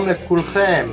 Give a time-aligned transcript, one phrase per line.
[0.00, 0.88] שלום לכולכם.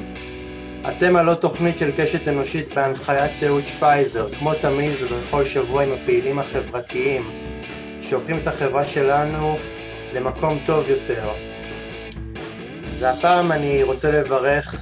[0.89, 6.39] אתם הלא תוכנית של קשת אנושית בהנחיית אהוד שפייזר, כמו תמיד ובכל שבוע עם הפעילים
[6.39, 7.23] החברתיים,
[8.01, 9.57] שהופכים את החברה שלנו
[10.15, 11.29] למקום טוב יותר.
[12.99, 14.75] והפעם אני רוצה לברך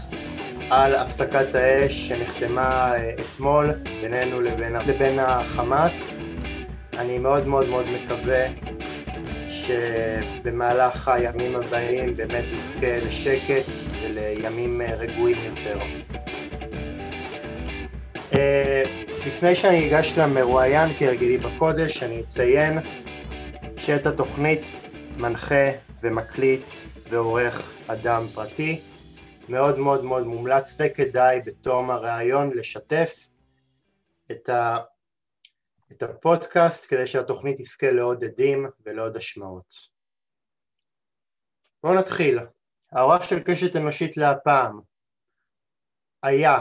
[0.70, 3.72] על הפסקת האש שנחתמה אה, אתמול
[4.02, 6.18] בינינו לבין, לבין החמאס.
[6.98, 8.46] אני מאוד מאוד מאוד מקווה
[9.50, 15.80] שבמהלך הימים הבאים באמת נזכה לשקט ולימים אה, רגועים יותר.
[18.34, 18.84] אה,
[19.28, 22.80] לפני שאני אגש למרואיין כהרגלי בקודש, אני אציין
[23.78, 24.62] שאת התוכנית
[25.18, 26.66] מנחה ומקליט
[27.10, 28.82] ועורך אדם פרטי.
[29.50, 33.30] מאוד מאוד מאוד מומלץ וכדאי בתום הראיון לשתף
[34.32, 34.78] את, ה,
[35.92, 39.74] את הפודקאסט כדי שהתוכנית תזכה לעוד עדים ולעוד השמעות.
[41.84, 42.40] בואו נתחיל.
[42.96, 44.80] האורח של קשת אנושית להפעם
[46.24, 46.60] היה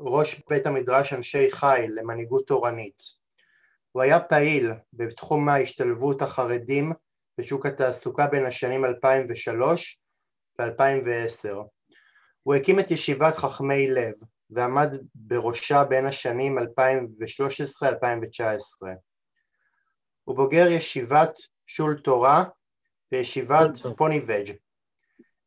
[0.00, 3.00] ראש בית המדרש אנשי חיל למנהיגות תורנית.
[3.92, 6.92] הוא היה פעיל בתחום ההשתלבות החרדים
[7.38, 10.00] בשוק התעסוקה בין השנים 2003
[10.58, 11.54] ו-2010.
[12.42, 14.14] הוא הקים את ישיבת חכמי לב
[14.50, 16.62] ועמד בראשה בין השנים 2013-2019.
[20.24, 22.44] הוא בוגר ישיבת שול תורה
[23.12, 24.63] וישיבת פוניבג'.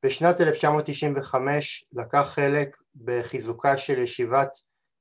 [0.03, 4.49] בשנת 1995 לקח חלק בחיזוקה של ישיבת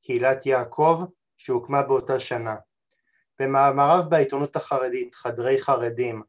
[0.03, 1.05] קהילת יעקב
[1.37, 2.57] שהוקמה באותה שנה.
[3.41, 6.23] במאמריו בעיתונות החרדית, חדרי חרדים,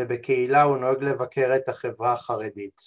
[0.00, 2.80] ובקהילה הוא נוהג לבקר את החברה החרדית.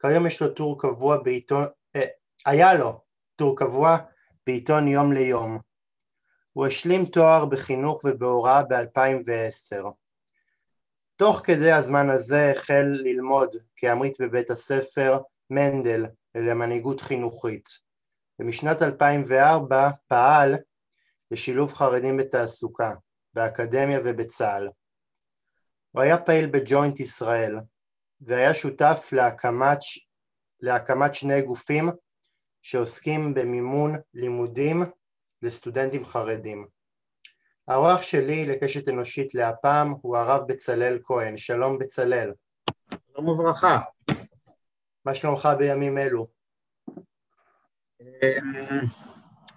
[0.00, 2.06] כיום יש לו טור קבוע בעיתון, אה,
[2.46, 3.00] היה לו
[3.36, 3.96] טור קבוע
[4.46, 5.58] בעיתון יום ליום.
[6.52, 9.84] הוא השלים תואר בחינוך ובהוראה ב-2010.
[11.20, 15.18] תוך כדי הזמן הזה החל ללמוד כעמית בבית הספר
[15.50, 17.68] מנדל למנהיגות חינוכית.
[18.38, 20.54] ומשנת 2004 פעל
[21.30, 22.94] לשילוב חרדים בתעסוקה,
[23.34, 24.68] באקדמיה ובצה"ל.
[25.90, 27.56] הוא היה פעיל בג'וינט ישראל,
[28.20, 29.78] והיה שותף להקמת,
[30.60, 31.90] להקמת שני גופים
[32.62, 34.82] שעוסקים במימון לימודים
[35.42, 36.79] לסטודנטים חרדים.
[37.70, 41.36] האורח שלי לקשת אנושית להפעם הוא הרב בצלאל כהן.
[41.36, 42.32] שלום בצלאל.
[43.12, 43.80] שלום וברכה.
[45.04, 46.28] מה שלומך בימים אלו?
[48.00, 48.86] אמ,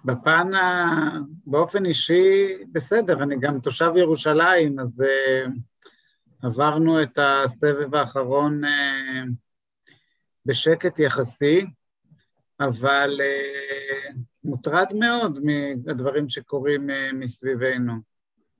[0.04, 0.50] בפן,
[1.46, 5.44] באופן אישי, בסדר, אני גם תושב ירושלים, אז אה,
[6.42, 9.22] עברנו את הסבב האחרון אה,
[10.46, 11.66] בשקט יחסי,
[12.60, 14.10] אבל אה,
[14.44, 17.92] מוטרד מאוד מהדברים שקורים אה, מסביבנו,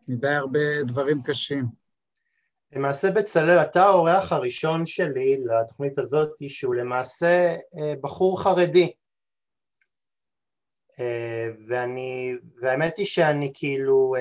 [0.09, 1.65] מדי הרבה דברים קשים.
[2.73, 7.55] למעשה בצלאל, אתה האורח הראשון שלי לתוכנית הזאת, שהוא למעשה
[8.01, 8.93] בחור חרדי.
[11.69, 14.15] ואני, והאמת היא שאני כאילו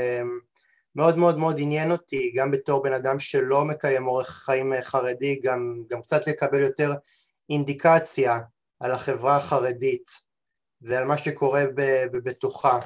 [0.96, 5.84] מאוד מאוד מאוד עניין אותי, גם בתור בן אדם שלא מקיים אורח חיים חרדי, גם,
[5.90, 6.94] גם קצת לקבל יותר
[7.50, 8.40] אינדיקציה
[8.80, 10.10] על החברה החרדית
[10.84, 11.64] ועל מה שקורה
[12.12, 12.80] בתוכה.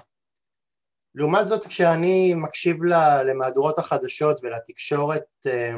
[1.16, 2.84] לעומת זאת, כשאני מקשיב
[3.26, 5.76] למהדורות החדשות ולתקשורת אה,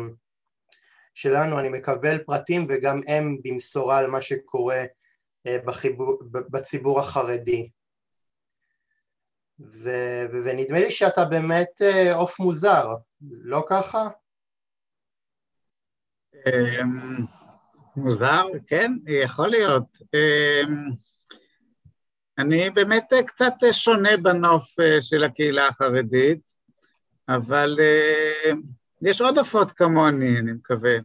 [1.14, 4.84] שלנו, אני מקבל פרטים וגם הם במשורה על מה שקורה
[5.48, 5.58] אה,
[6.52, 7.70] בציבור החרדי.
[9.60, 14.08] ו- ונדמה לי שאתה באמת אה, עוף מוזר, לא ככה?
[16.36, 17.26] אמ,
[17.96, 18.92] מוזר, כן,
[19.24, 19.84] יכול להיות.
[22.40, 26.40] אני באמת קצת שונה בנוף אה, של הקהילה החרדית,
[27.30, 28.52] אבל אה,
[29.02, 30.98] יש עוד עופות כמוני, אני מקווה.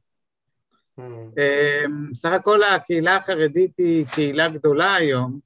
[1.01, 1.03] Mm.
[2.15, 5.39] סך הכל הקהילה החרדית היא קהילה גדולה היום,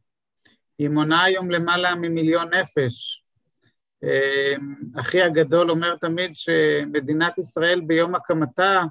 [0.79, 3.25] היא מונה היום למעלה ממיליון נפש.
[5.01, 8.83] אחי הגדול אומר תמיד שמדינת ישראל ביום הקמתה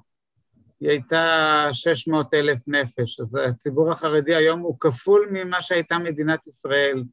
[0.79, 7.03] היא הייתה 600 אלף נפש, אז הציבור החרדי היום הוא כפול ממה שהייתה מדינת ישראל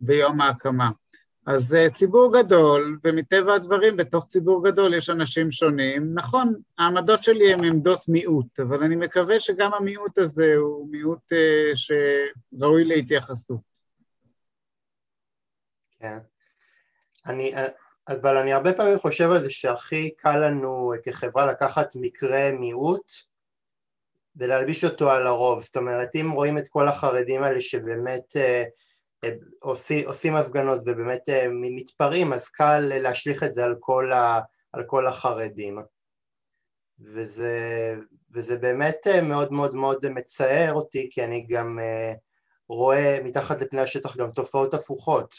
[0.00, 0.90] ביום ההקמה.
[1.46, 6.14] אז זה ציבור גדול, ומטבע הדברים בתוך ציבור גדול יש אנשים שונים.
[6.14, 11.76] נכון, העמדות שלי הן עמדות מיעוט, אבל אני מקווה שגם המיעוט הזה הוא מיעוט uh,
[11.76, 13.60] שראוי להתייחסות.
[16.00, 16.18] כן.
[17.26, 17.54] אני,
[18.08, 23.12] אבל אני הרבה פעמים חושב על זה שהכי קל לנו כחברה לקחת מקרה מיעוט
[24.36, 25.62] ולהלביש אותו על הרוב.
[25.62, 28.64] זאת אומרת, אם רואים את כל החרדים האלה שבאמת אה,
[29.24, 34.40] אה, עושים, עושים הפגנות ובאמת אה, מתפרעים, אז קל להשליך את זה על כל, ה,
[34.72, 35.78] על כל החרדים.
[37.00, 37.94] וזה,
[38.32, 41.78] וזה באמת מאוד מאוד מאוד מצער אותי, כי אני גם
[42.68, 45.34] רואה מתחת לפני השטח גם תופעות הפוכות,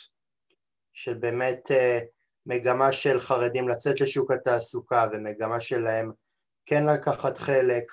[0.94, 1.72] של באמת
[2.50, 6.12] מגמה של חרדים לצאת לשוק התעסוקה ומגמה שלהם
[6.66, 7.92] כן לקחת חלק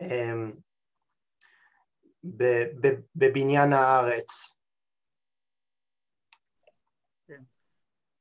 [0.00, 0.52] אמ,
[3.14, 4.56] בבניין הארץ.
[7.28, 7.42] כן.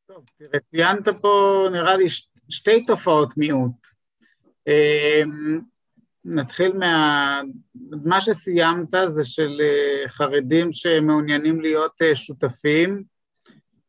[0.05, 2.05] טוב, תראה, ציינת פה נראה לי
[2.49, 3.87] שתי תופעות מיעוט.
[4.67, 5.61] אמ,
[6.25, 7.41] נתחיל מה...
[8.05, 13.12] מה שסיימת זה של אה, חרדים שמעוניינים להיות אה, שותפים,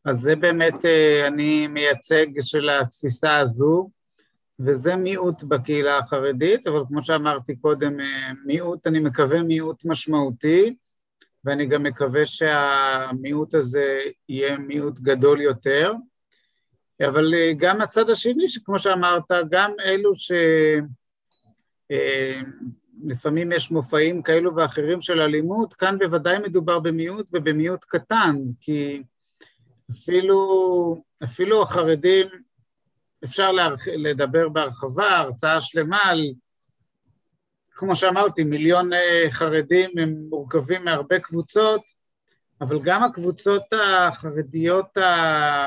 [0.05, 3.91] אז זה באמת אה, אני מייצג של התפיסה הזו.
[4.59, 10.75] וזה מיעוט בקהילה החרדית, אבל כמו שאמרתי קודם, אה, מיעוט, אני מקווה מיעוט משמעותי,
[11.45, 15.93] ואני גם מקווה שהמיעוט הזה יהיה מיעוט גדול יותר.
[17.07, 20.13] אבל אה, גם הצד השני, שכמו שאמרת, גם אלו
[23.05, 29.03] שלפעמים אה, יש מופעים כאלו ואחרים של אלימות, כאן בוודאי מדובר במיעוט ובמיעוט קטן, כי
[29.91, 32.27] אפילו, אפילו החרדים
[33.25, 33.89] אפשר להרח...
[33.89, 36.33] לדבר בהרחבה, הרצאה שלמה על,
[37.73, 41.83] כמו שאמרתי, מיליון אה, חרדים הם מורכבים מהרבה קבוצות,
[42.61, 45.67] אבל גם הקבוצות החרדיות ה...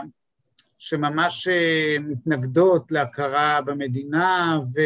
[0.80, 4.80] שממש אה, מתנגדות להכרה במדינה ו...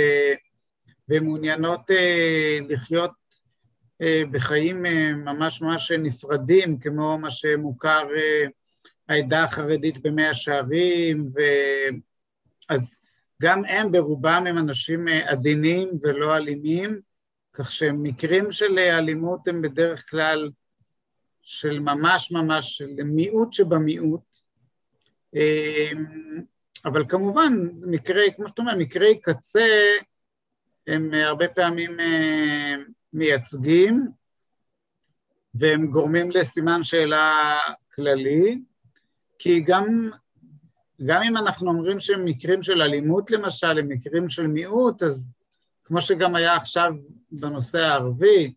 [1.10, 3.12] ומעוניינות אה, לחיות
[4.32, 4.84] בחיים
[5.26, 8.08] ממש ממש נפרדים, כמו מה שמוכר
[9.12, 11.42] העדה החרדית במאה שערים, ו...
[12.70, 12.96] אז
[13.42, 17.00] גם הם ברובם הם אנשים אה, עדינים ולא אלימים,
[17.54, 20.52] כך שמקרים של אה, אלימות הם בדרך כלל
[21.42, 24.36] של ממש ממש, של מיעוט שבמיעוט.
[25.36, 25.92] אה,
[26.86, 29.68] אבל כמובן, מקרי, כמו שאתה אומר, מקרי קצה
[30.88, 31.98] הם הרבה פעמים
[33.14, 34.08] מייצגים
[35.54, 37.58] והם גורמים לסימן שאלה
[37.94, 38.62] כללי,
[39.42, 40.10] כי גם
[41.06, 45.34] גם אם אנחנו אומרים שהם מקרים של אלימות למשל, הם מקרים של מיעוט, אז
[45.84, 46.94] כמו שגם היה עכשיו
[47.32, 48.54] בנושא הערבי,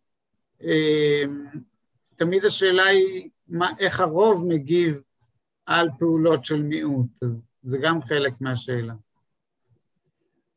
[0.62, 1.46] אמ,
[2.16, 5.02] תמיד השאלה היא מה, איך הרוב מגיב
[5.66, 8.94] על פעולות של מיעוט, אז זה גם חלק מהשאלה.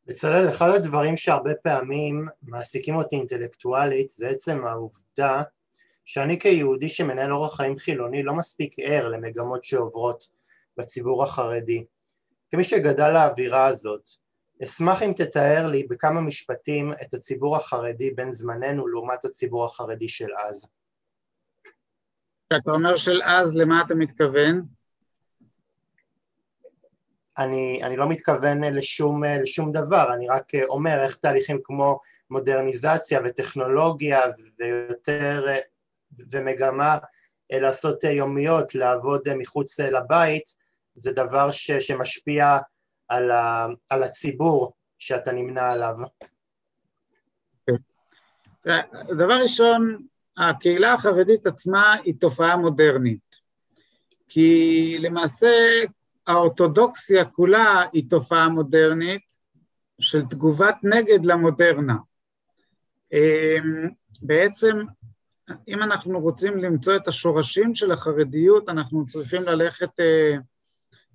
[0.06, 5.42] בצלאל, אחד הדברים שהרבה פעמים מעסיקים אותי אינטלקטואלית זה עצם העובדה
[6.08, 10.28] שאני כיהודי שמנהל אורח חיים חילוני לא מספיק ער למגמות שעוברות
[10.76, 11.84] בציבור החרדי.
[12.50, 14.08] כמי שגדל לאווירה הזאת,
[14.64, 20.28] אשמח אם תתאר לי בכמה משפטים את הציבור החרדי בין זמננו לעומת הציבור החרדי של
[20.48, 20.68] אז.
[22.50, 24.62] כשאתה אומר של אז, למה אתה מתכוון?
[27.38, 32.00] אני, אני לא מתכוון לשום, לשום דבר, אני רק אומר איך תהליכים כמו
[32.30, 34.20] מודרניזציה וטכנולוגיה
[34.58, 35.44] ויותר,
[36.30, 36.98] ומגמה
[37.52, 40.44] לעשות יומיות, לעבוד מחוץ לבית,
[40.94, 42.58] זה דבר ש, שמשפיע
[43.08, 45.94] על, ה, על הציבור שאתה נמנה עליו.
[49.18, 50.06] דבר ראשון,
[50.36, 53.36] הקהילה החרדית עצמה היא תופעה מודרנית,
[54.28, 55.48] כי למעשה
[56.26, 59.22] האורתודוקסיה כולה היא תופעה מודרנית
[60.00, 61.96] של תגובת נגד למודרנה.
[64.22, 64.76] בעצם
[65.68, 70.36] אם אנחנו רוצים למצוא את השורשים של החרדיות, אנחנו צריכים ללכת אה,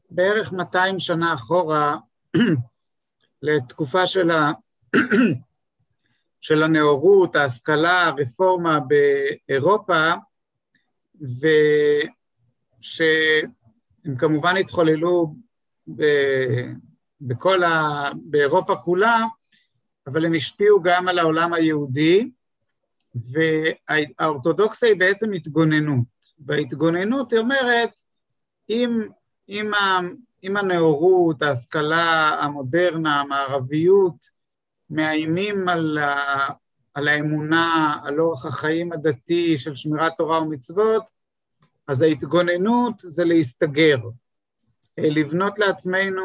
[0.10, 1.98] בערך 200 שנה אחורה
[3.42, 4.52] לתקופה של, ה...
[6.42, 10.12] של הנאורות, ההשכלה, הרפורמה באירופה,
[12.82, 13.52] ושהם
[14.18, 15.36] כמובן התחוללו
[15.96, 16.04] ב...
[17.22, 18.10] בכל ה...
[18.16, 19.20] באירופה כולה,
[20.08, 22.32] אבל הם השפיעו גם על העולם היהודי,
[23.16, 26.14] והאורתודוקסיה היא בעצם התגוננות.
[26.46, 28.02] וההתגוננות היא אומרת,
[28.70, 29.02] אם
[29.48, 30.00] עם, ה,
[30.42, 34.34] עם הנאורות, ההשכלה המודרנה, המערביות,
[34.90, 36.48] מאיימים על, ה,
[36.94, 41.04] על האמונה, על אורח החיים הדתי של שמירת תורה ומצוות,
[41.88, 43.98] אז ההתגוננות זה להסתגר,
[45.00, 46.24] אה, לבנות לעצמנו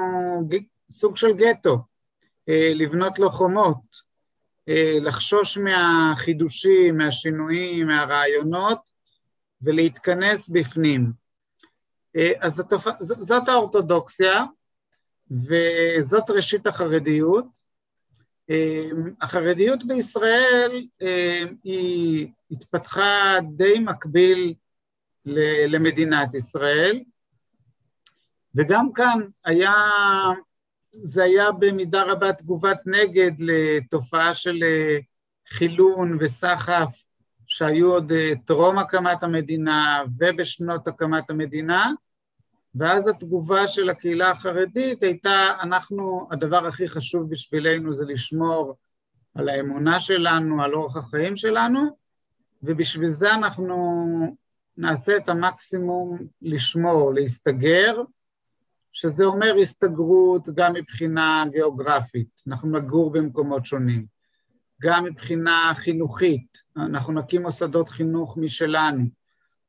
[0.90, 1.78] סוג של גטו,
[2.48, 4.07] אה, לבנות לו חומות,
[5.00, 8.78] לחשוש מהחידושים, מהשינויים, מהרעיונות,
[9.62, 11.12] ולהתכנס בפנים.
[12.16, 12.86] אה, אז התופ...
[13.00, 14.44] זאת האורתודוקסיה,
[15.30, 17.68] וזאת ראשית החרדיות.
[18.50, 18.88] אה,
[19.20, 24.54] החרדיות בישראל אה, היא התפתחה די מקביל
[25.68, 27.00] למדינת ישראל,
[28.54, 29.72] וגם כאן היה
[30.92, 34.98] זה היה במידה רבה תגובת נגד לתופעה של אה,
[35.48, 37.04] חילון וסחף
[37.46, 41.90] שהיו עוד אה, טרום הקמת המדינה ובשנות הקמת המדינה,
[42.74, 48.76] ואז התגובה של הקהילה החרדית הייתה, אנחנו, הדבר הכי חשוב בשבילנו זה לשמור
[49.34, 51.80] על האמונה שלנו, על אורח החיים שלנו,
[52.62, 54.36] ובשביל זה אנחנו
[54.76, 58.02] נעשה את המקסימום לשמור, להסתגר,
[59.00, 64.06] שזה אומר הסתגרות גם מבחינה גיאוגרפית, אנחנו נגור במקומות שונים,
[64.82, 69.04] גם מבחינה חינוכית, אנחנו נקים מוסדות חינוך משלנו,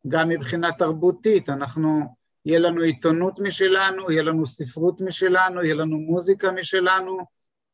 [0.07, 6.51] גם מבחינה תרבותית, אנחנו, יהיה לנו עיתונות משלנו, יהיה לנו ספרות משלנו, יהיה לנו מוזיקה
[6.51, 7.19] משלנו,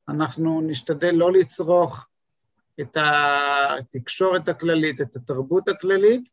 [0.10, 2.08] אנחנו נשתדל לא לצרוך
[2.82, 6.30] את התקשורת הכללית, את התרבות הכללית,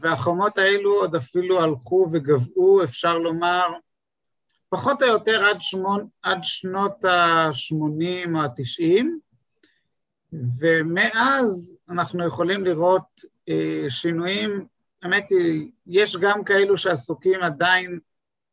[0.00, 3.66] והחומות האלו עוד אפילו הלכו וגבעו, אפשר לומר,
[4.68, 9.04] פחות או יותר עד, שמון, עד שנות ה-80 או ה-90,
[10.58, 14.66] ומאז אנחנו יכולים לראות אה, שינויים,
[15.02, 17.98] האמת היא, יש גם כאלו שעסוקים עדיין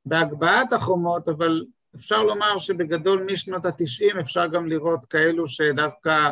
[0.06, 6.30] בהגבהת החומות, אבל אפשר לומר שבגדול משנות ה-90 אפשר גם לראות כאלו שדווקא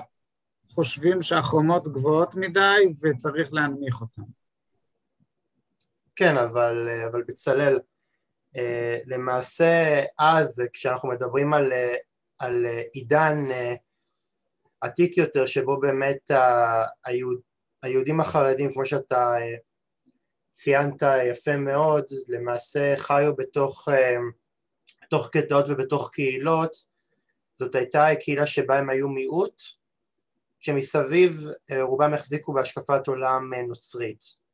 [0.70, 4.37] חושבים שהחומות גבוהות מדי וצריך להנמיך אותן.
[6.18, 7.80] כן, אבל, אבל בצלאל,
[8.58, 11.74] אה, למעשה אז כשאנחנו מדברים על,
[12.40, 13.76] על עידן אה,
[14.82, 16.32] עתיק יותר שבו באמת
[17.06, 17.40] היהוד,
[17.84, 19.56] היהודים החרדים כמו שאתה אה,
[20.54, 23.88] ציינת יפה מאוד למעשה חיו בתוך,
[25.04, 26.76] בתוך כיתות ובתוך קהילות
[27.60, 29.62] זאת הייתה קהילה שבה הם היו מיעוט
[30.60, 31.48] שמסביב
[31.82, 34.47] רובם החזיקו בהשקפת עולם נוצרית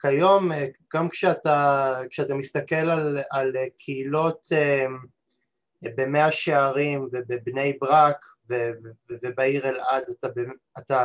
[0.00, 4.86] כיום אה, גם כשאתה, כשאתה מסתכל על, על קהילות אה,
[5.82, 8.26] במאה שערים ובבני ברק
[9.10, 10.28] ובעיר אלעד אתה,
[10.78, 11.04] אתה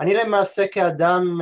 [0.00, 1.38] אני למעשה כאדם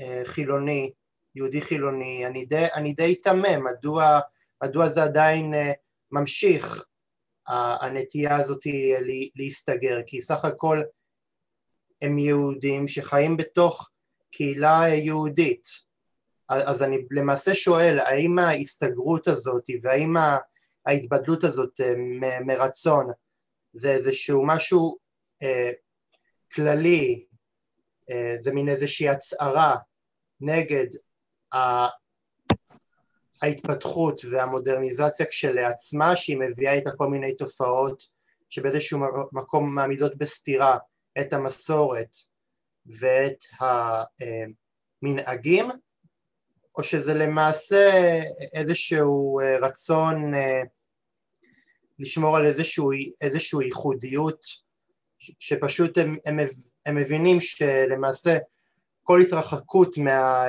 [0.00, 0.92] אה, חילוני,
[1.34, 4.20] יהודי חילוני, אני די, אני די תמה מדוע,
[4.64, 5.54] מדוע זה עדיין
[6.10, 6.84] ממשיך
[7.80, 8.62] הנטייה הזאת
[9.36, 9.98] להסתגר?
[10.06, 10.82] כי סך הכל
[12.02, 13.90] הם יהודים שחיים בתוך
[14.30, 15.66] קהילה יהודית.
[16.48, 20.14] אז אני למעשה שואל, האם ההסתגרות הזאת והאם
[20.86, 21.94] ההתבדלות הזאת אה,
[22.40, 23.06] מרצון
[23.72, 24.96] זה איזשהו משהו
[25.42, 25.70] אה,
[26.52, 27.26] כללי,
[28.10, 29.76] אה, זה מין איזושהי הצהרה
[30.40, 30.86] נגד
[33.42, 38.02] ההתפתחות והמודרניזציה כשלעצמה שהיא מביאה איתה כל מיני תופעות
[38.50, 38.98] שבאיזשהו
[39.32, 40.78] מקום מעמידות בסתירה
[41.20, 42.16] את המסורת
[43.00, 43.44] ואת
[45.02, 45.70] המנהגים,
[46.78, 48.20] או שזה למעשה
[48.54, 50.62] איזשהו אה, רצון אה,
[51.98, 52.90] לשמור על איזשהו,
[53.20, 54.40] איזשהו ייחודיות
[55.18, 56.38] שפשוט הם, הם,
[56.86, 58.38] הם מבינים שלמעשה
[59.02, 60.44] כל התרחקות מה,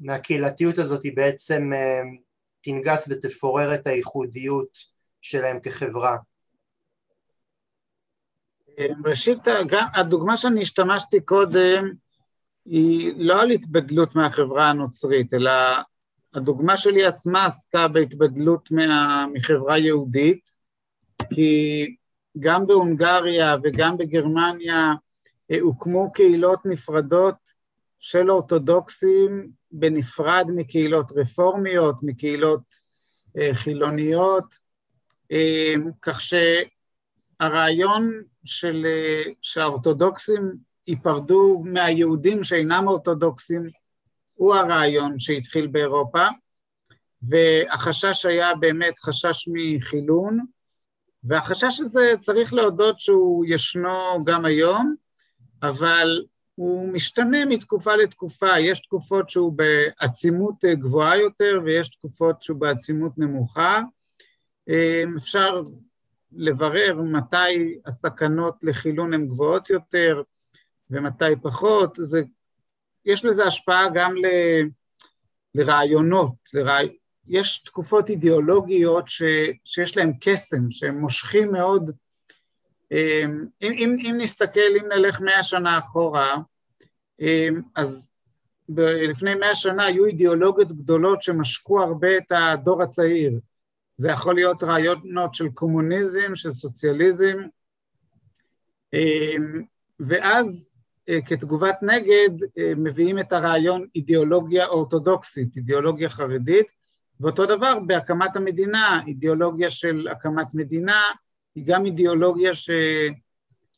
[0.00, 2.00] מהקהילתיות הזאת היא בעצם אה,
[2.60, 4.78] תנגס ותפורר את הייחודיות
[5.22, 6.16] שלהם כחברה.
[9.04, 9.38] ראשית,
[9.94, 11.92] הדוגמה שאני השתמשתי קודם
[12.64, 15.52] היא לא על התבדלות מהחברה הנוצרית, אלא
[16.34, 20.50] הדוגמה שלי עצמה עסקה בהתבדלות מה, מחברה יהודית,
[21.34, 21.86] כי
[22.40, 24.92] גם בהונגריה וגם בגרמניה
[25.50, 27.34] אה, הוקמו קהילות נפרדות
[28.00, 32.62] של אורתודוקסים בנפרד מקהילות רפורמיות, מקהילות
[33.38, 34.54] אה, חילוניות,
[35.32, 36.20] אה, כך
[37.40, 38.86] שהרעיון של,
[39.42, 40.52] שהאורתודוקסים
[40.86, 43.62] ייפרדו מהיהודים שאינם אורתודוקסים
[44.34, 46.26] הוא הרעיון שהתחיל באירופה,
[47.22, 50.44] והחשש היה באמת חשש מחילון,
[51.24, 54.94] והחשש הזה צריך להודות שהוא ישנו גם היום,
[55.62, 56.24] אבל
[56.54, 63.82] הוא משתנה מתקופה לתקופה, יש תקופות שהוא בעצימות גבוהה יותר ויש תקופות שהוא בעצימות נמוכה.
[65.16, 65.62] אפשר
[66.36, 70.22] לברר מתי הסכנות לחילון הן גבוהות יותר
[70.90, 72.22] ומתי פחות, זה,
[73.04, 74.26] יש לזה השפעה גם ל,
[75.54, 76.96] לרעיונות, לרעי,
[77.28, 79.22] יש תקופות אידיאולוגיות ש,
[79.64, 81.90] שיש להן קסם, שהם מושכים מאוד,
[82.92, 86.36] אמ, אם, אם, אם נסתכל, אם נלך מאה שנה אחורה,
[87.20, 88.08] אמ, אז
[88.68, 93.40] ב, לפני מאה שנה היו אידיאולוגיות גדולות שמשכו הרבה את הדור הצעיר.
[93.96, 97.36] זה יכול להיות רעיונות של קומוניזם, של סוציאליזם,
[98.94, 99.62] אמ,
[100.00, 100.66] ואז
[101.08, 106.66] אה, כתגובת נגד אה, מביאים את הרעיון אידיאולוגיה אורתודוקסית, אידיאולוגיה חרדית,
[107.20, 111.02] ואותו דבר בהקמת המדינה, אידיאולוגיה של הקמת מדינה
[111.54, 112.52] היא גם אידיאולוגיה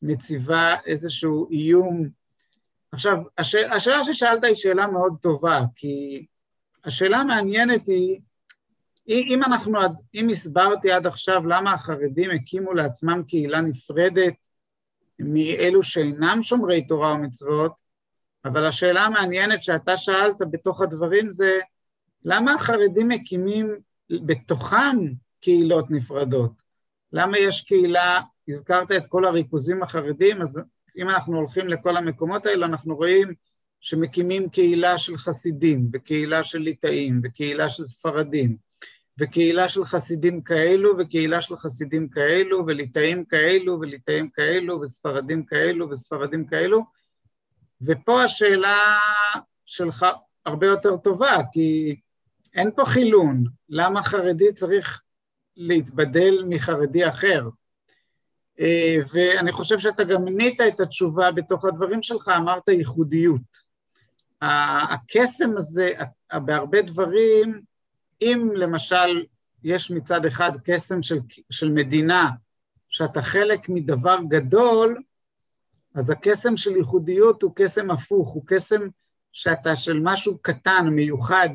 [0.03, 2.09] שמציבה איזשהו איום.
[2.93, 6.27] עכשיו, השאל, השאלה ששאלת היא שאלה מאוד טובה, כי
[6.85, 8.21] השאלה המעניינת היא,
[9.09, 9.79] אם אנחנו,
[10.15, 14.35] אם הסברתי עד עכשיו למה החרדים הקימו לעצמם קהילה נפרדת
[15.19, 17.73] מאלו שאינם שומרי תורה ומצוות,
[18.45, 21.59] אבל השאלה המעניינת שאתה שאלת בתוך הדברים זה,
[22.25, 23.75] למה החרדים מקימים
[24.11, 24.97] בתוכם
[25.41, 26.53] קהילות נפרדות?
[27.13, 30.61] למה יש קהילה, הזכרת את כל הריכוזים החרדים, אז
[30.99, 33.35] אם אנחנו הולכים לכל המקומות האלה, אנחנו רואים
[33.81, 38.68] שמקימים קהילה של חסידים, וקהילה של ליטאים, וקהילה של ספרדים,
[39.19, 46.47] וקהילה של חסידים כאלו, וקהילה של חסידים כאלו, וליטאים כאלו, וליטאים כאלו, וספרדים כאלו, וספרדים
[46.47, 46.85] כאלו,
[47.83, 48.77] ופה השאלה
[49.67, 50.07] שלך
[50.47, 51.97] הרבה יותר טובה, כי
[52.55, 55.03] אין פה חילון, למה חרדי צריך
[55.57, 57.49] להתבדל מחרדי אחר?
[58.61, 63.69] אה, ואני חושב שאתה גם מנית את התשובה בתוך הדברים שלך, אמרת ייחודיות.
[64.43, 65.93] הקסם הזה,
[66.33, 67.68] בהרבה דברים,
[68.23, 69.25] אם למשל
[69.65, 71.19] יש מצד אחד קסם של,
[71.51, 72.31] של מדינה,
[72.89, 75.03] שאתה חלק מדבר גדול,
[75.95, 78.89] אז הקסם של ייחודיות הוא קסם הפוך, הוא קסם
[79.33, 81.49] שאתה של משהו קטן, מיוחד,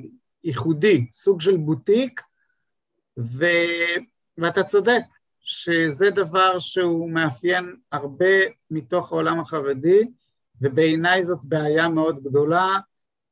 [0.44, 2.22] ייחודי, סוג של בוטיק,
[3.20, 3.46] ו...
[4.38, 5.02] ואתה צודק,
[5.40, 8.36] שזה דבר שהוא מאפיין הרבה
[8.72, 10.02] מתוך העולם החרדי,
[10.62, 12.78] ובעיניי זאת בעיה מאוד גדולה,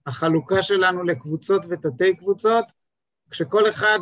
[0.05, 2.65] החלוקה שלנו לקבוצות ותתי קבוצות,
[3.31, 3.99] כשכל אחד,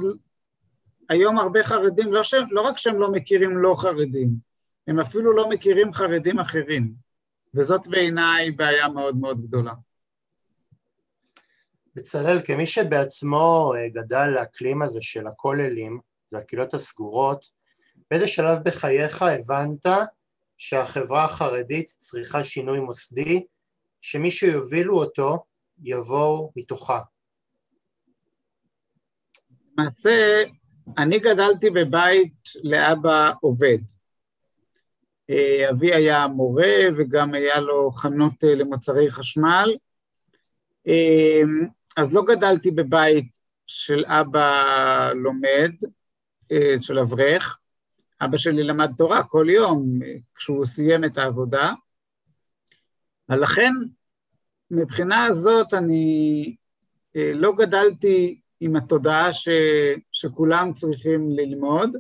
[1.10, 2.34] היום הרבה חרדים, לא, ש...
[2.52, 4.30] לא רק שהם לא מכירים לא חרדים,
[4.88, 6.94] הם אפילו לא מכירים חרדים אחרים,
[7.54, 9.74] וזאת בעיניי בעיה מאוד מאוד גדולה.
[11.96, 16.00] בצלאל, כמי שבעצמו אה, גדל לאקלים הזה של הכוללים,
[16.32, 17.46] זה הקהילות הסגורות,
[18.12, 19.86] באיזה שלב בחייך הבנת
[20.58, 23.46] שהחברה החרדית צריכה שינוי מוסדי,
[24.02, 25.44] שמי שיובילו אותו
[25.84, 27.00] יבואו מתוכה?
[29.80, 30.44] למעשה,
[30.98, 33.78] אני גדלתי בבית לאבא עובד.
[35.30, 39.76] אה, אבי היה מורה וגם היה לו חנות אה, למוצרי חשמל,
[40.88, 41.42] אה,
[41.98, 43.38] אז לא גדלתי בבית
[43.68, 45.72] של אבא לומד,
[46.82, 47.58] של אברך,
[48.22, 50.00] אבא שלי למד תורה כל יום
[50.36, 51.74] כשהוא סיים את העבודה,
[53.30, 53.72] לכן
[54.72, 56.56] מבחינה הזאת אני
[57.16, 59.50] לא גדלתי עם התודעה ש,
[60.12, 61.96] שכולם צריכים ללמוד,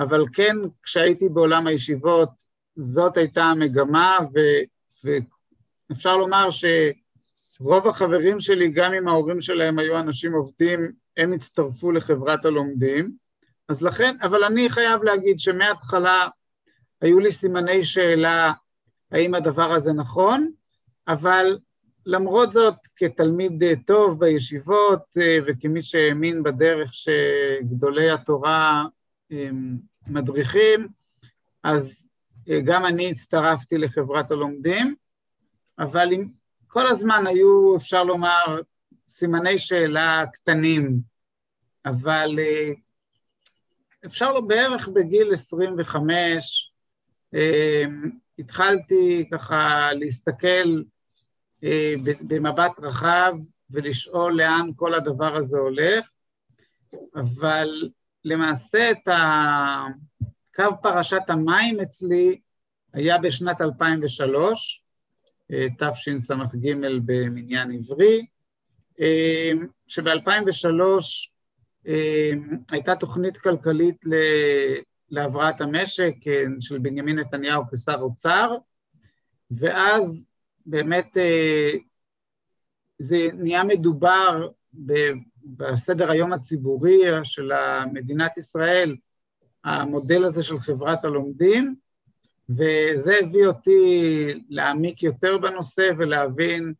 [0.00, 2.30] אבל כן, כשהייתי בעולם הישיבות,
[2.76, 4.38] זאת הייתה המגמה, ו,
[5.90, 12.44] ואפשר לומר שרוב החברים שלי, גם אם ההורים שלהם היו אנשים עובדים, הם הצטרפו לחברת
[12.44, 13.12] הלומדים,
[13.68, 16.28] אז לכן, אבל אני חייב להגיד שמההתחלה
[17.00, 18.52] היו לי סימני שאלה
[19.12, 20.50] האם הדבר הזה נכון,
[21.08, 21.58] אבל
[22.06, 28.84] למרות זאת, כתלמיד אה, טוב בישיבות אה, וכמי שהאמין בדרך שגדולי התורה
[29.32, 29.48] אה,
[30.06, 30.88] מדריכים,
[31.62, 32.06] אז
[32.64, 34.94] גם אני הצטרפתי לחברת הלומדים,
[35.78, 36.10] אבל
[36.66, 38.60] כל הזמן היו, אפשר לומר,
[39.08, 41.00] סימני שאלה קטנים,
[41.86, 42.38] אבל
[44.06, 46.72] אפשר לו בערך בגיל 25,
[48.38, 50.82] התחלתי ככה להסתכל אה,
[52.20, 53.34] במבט רחב
[53.70, 56.10] ולשאול לאן כל הדבר הזה הולך,
[57.14, 57.90] אבל
[58.24, 59.08] למעשה את
[60.54, 62.40] קו פרשת המים אצלי
[62.92, 64.82] היה בשנת 2003,
[65.52, 66.72] אה, תשס"ג
[67.04, 68.26] במניין עברי,
[69.00, 69.50] אה,
[69.86, 70.82] שב-2003
[72.70, 74.04] הייתה תוכנית כלכלית
[75.10, 76.14] להבראת המשק
[76.60, 78.56] של בנימין נתניהו כשר אוצר,
[79.50, 80.24] ואז
[80.66, 81.72] באמת אה,
[82.98, 84.48] זה נהיה מדובר
[85.44, 87.50] בסדר היום הציבורי של
[87.92, 88.96] מדינת ישראל,
[89.64, 91.74] המודל הזה של חברת הלומדים,
[92.48, 93.80] וזה הביא אותי
[94.48, 96.74] להעמיק יותר בנושא ולהבין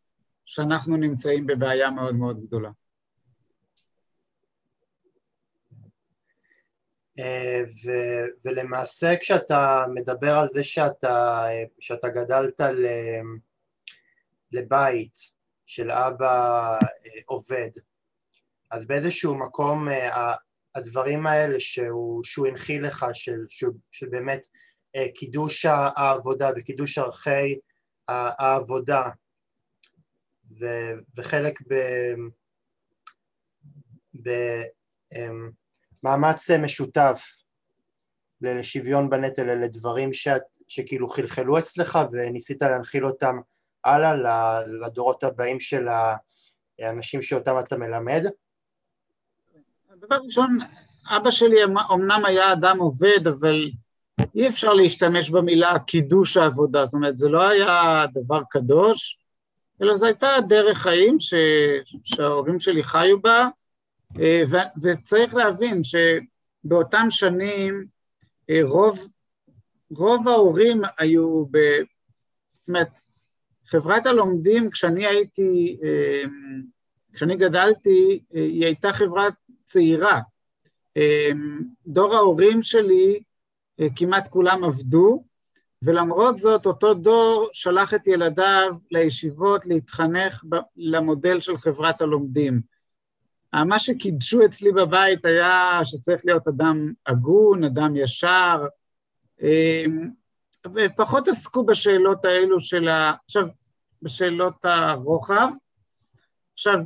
[0.45, 2.69] שאנחנו נמצאים בבעיה מאוד מאוד גדולה.
[7.19, 11.45] אה, ו- ולמעשה כשאתה מדבר על זה שאתה,
[11.79, 13.21] שאתה גדלת ל-
[14.53, 15.17] לבית
[15.65, 17.69] של אבא אה, עובד,
[18.71, 20.35] אז באיזשהו מקום אה,
[20.75, 23.45] הדברים האלה שהוא, שהוא הנחיל לך, של,
[23.91, 24.47] של באמת
[24.95, 27.59] אה, קידוש העבודה וקידוש ערכי
[28.07, 29.09] העבודה,
[30.59, 30.65] ו,
[31.17, 31.73] וחלק ב,
[34.23, 34.29] ב,
[36.03, 37.43] מאמץ משותף
[38.41, 43.35] לשוויון בנטל, אלה דברים שאת, שכאילו חלחלו אצלך וניסית להנחיל אותם
[43.85, 45.87] הלאה לדורות הבאים של
[46.79, 48.25] האנשים שאותם אתה מלמד?
[49.97, 50.59] דבר ראשון,
[51.07, 53.71] אבא שלי אמנם היה אדם עובד, אבל
[54.35, 59.19] אי אפשר להשתמש במילה קידוש העבודה, זאת אומרת, זה לא היה דבר קדוש,
[59.81, 61.33] אלא זו הייתה דרך חיים ש...
[62.03, 63.47] שההורים שלי חיו בה,
[64.19, 64.57] אה, ו...
[64.81, 67.85] וצריך להבין שבאותם שנים
[68.49, 69.07] אה, רוב,
[69.91, 71.57] רוב ההורים היו ב...
[72.59, 72.89] זאת אומרת,
[73.65, 76.23] חברת הלומדים, כשאני הייתי, אה,
[77.13, 79.27] כשאני גדלתי, היא הייתה חברה
[79.65, 80.19] צעירה.
[81.87, 83.23] דור ההורים שלי,
[83.95, 85.23] כמעט כולם עבדו,
[85.83, 90.43] ולמרות זאת אותו דור שלח את ילדיו לישיבות להתחנך
[90.77, 92.61] למודל של חברת הלומדים.
[93.53, 98.65] מה שקידשו אצלי בבית היה שצריך להיות אדם הגון, אדם ישר,
[99.41, 100.09] אמ,
[100.75, 103.13] ופחות עסקו בשאלות האלו של ה...
[103.25, 103.47] עכשיו,
[104.01, 105.49] בשאלות הרוחב.
[106.53, 106.79] עכשיו,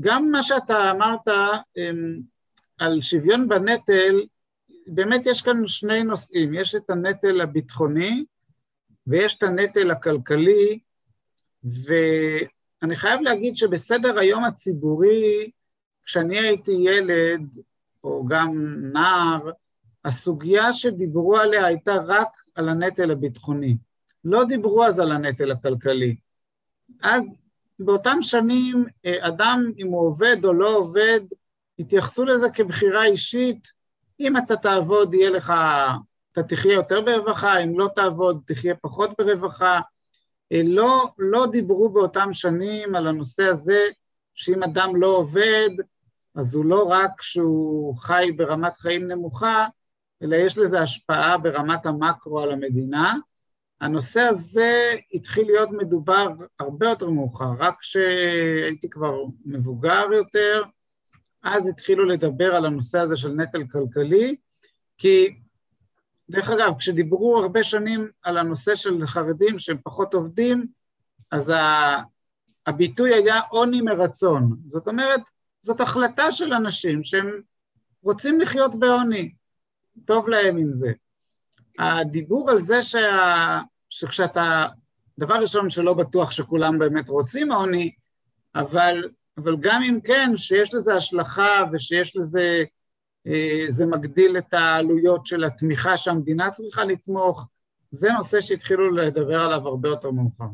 [0.00, 1.28] גם מה שאתה אמרת
[1.76, 2.20] אמ,
[2.78, 4.24] על שוויון בנטל,
[4.86, 8.24] באמת יש כאן שני נושאים, יש את הנטל הביטחוני
[9.06, 10.78] ויש את הנטל הכלכלי,
[11.64, 15.50] ואני חייב להגיד שבסדר היום הציבורי,
[16.04, 17.42] כשאני הייתי ילד,
[18.04, 19.50] או גם נער,
[20.04, 23.76] הסוגיה שדיברו עליה הייתה רק על הנטל הביטחוני.
[24.24, 26.16] לא דיברו אז על הנטל הכלכלי.
[27.02, 27.22] אז
[27.78, 28.86] באותם שנים,
[29.20, 31.20] אדם, אם הוא עובד או לא עובד,
[31.78, 33.68] התייחסו לזה כבחירה אישית,
[34.20, 35.52] אם אתה תעבוד, יהיה לך,
[36.32, 39.80] אתה תחיה יותר ברווחה, אם לא תעבוד, תחיה פחות ברווחה.
[40.52, 43.88] אה, לא, לא דיברו באותם שנים על הנושא הזה
[44.34, 45.70] שאם אדם לא עובד,
[46.34, 49.66] אז הוא לא רק שהוא חי ברמת חיים נמוכה,
[50.22, 53.14] אלא יש לזה השפעה ברמת המקרו על המדינה.
[53.80, 56.28] הנושא הזה התחיל להיות מדובר
[56.60, 60.62] הרבה יותר מאוחר, רק כשהייתי כבר מבוגר יותר,
[61.42, 64.36] אז התחילו לדבר על הנושא הזה של נטל כלכלי,
[64.98, 65.36] כי
[66.30, 70.66] דרך אגב, כשדיברו הרבה שנים על הנושא של חרדים שהם פחות עובדים,
[71.30, 71.52] אז
[72.66, 74.56] הביטוי היה עוני מרצון.
[74.68, 75.20] זאת אומרת,
[75.60, 77.40] זאת החלטה של אנשים שהם
[78.02, 79.32] רוצים לחיות בעוני,
[80.04, 80.92] טוב להם עם זה.
[81.78, 83.60] הדיבור על זה שה...
[83.90, 84.66] שכשאתה,
[85.18, 87.90] דבר ראשון שלא בטוח שכולם באמת רוצים עוני,
[88.54, 89.04] אבל
[89.38, 92.64] אבל גם אם כן, שיש לזה השלכה ושיש לזה,
[93.26, 97.46] אה, זה מגדיל את העלויות של התמיכה שהמדינה צריכה לתמוך,
[97.90, 100.44] זה נושא שהתחילו לדבר עליו הרבה יותר מאוחר.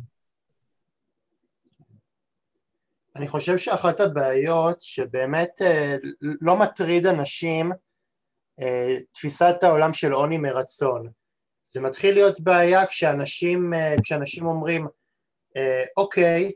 [3.17, 7.73] אני חושב שאחת הבעיות שבאמת אה, לא מטריד אנשים
[9.13, 11.09] תפיסת העולם של עוני מרצון.
[11.69, 14.87] זה מתחיל להיות בעיה כשאנשים, כשאנשים אומרים
[15.97, 16.53] אוקיי,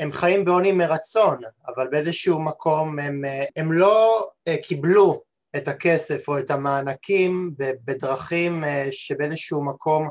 [0.00, 3.22] הם חיים בעוני מרצון, אבל באיזשהו מקום הם,
[3.56, 5.22] הם לא אה, קיבלו
[5.56, 10.08] את הכסף או את המענקים בדרכים אה, שבאיזשהו מקום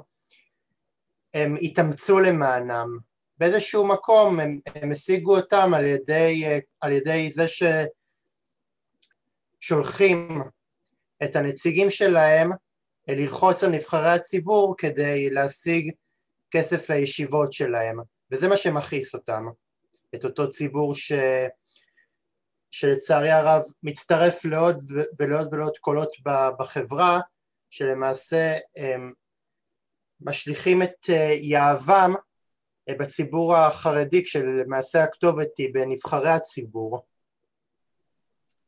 [1.33, 2.97] הם התאמצו למענם.
[3.37, 7.45] באיזשהו מקום הם, הם השיגו אותם על ידי, אה, על ידי זה
[9.61, 10.41] ששולחים
[11.23, 12.51] את הנציגים שלהם
[13.07, 15.91] ללחוץ על נבחרי הציבור כדי להשיג
[16.51, 17.99] כסף לישיבות שלהם,
[18.31, 19.45] וזה מה שמכעיס אותם.
[20.15, 21.11] את אותו ציבור ש...
[22.71, 24.83] שלצערי הרב מצטרף לעוד
[25.19, 26.11] ולעוד ולעוד קולות
[26.59, 27.19] בחברה
[27.69, 29.13] שלמעשה הם
[30.21, 32.13] משליכים את אה, יהבם
[32.89, 37.05] אה, בציבור החרדי כשלמעשה הכתובת היא בנבחרי הציבור.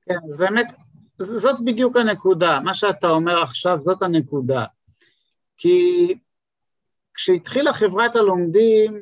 [0.01, 0.67] כן, אז באמת
[1.19, 4.65] זאת בדיוק הנקודה, מה שאתה אומר עכשיו זאת הנקודה.
[5.58, 6.13] כי
[7.13, 9.01] כשהתחילה חברת הלומדים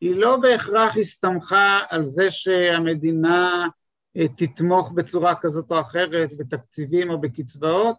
[0.00, 3.68] היא לא בהכרח הסתמכה על זה שהמדינה
[4.16, 7.96] אה, תתמוך בצורה כזאת או אחרת בתקציבים או בקצבאות,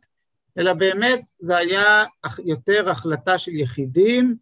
[0.58, 2.06] אלא באמת זה היה
[2.46, 4.36] יותר החלטה של יחידים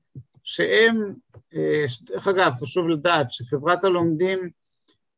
[0.44, 1.14] שהם,
[1.56, 4.50] אה, דרך אגב, חשוב לדעת שחברת הלומדים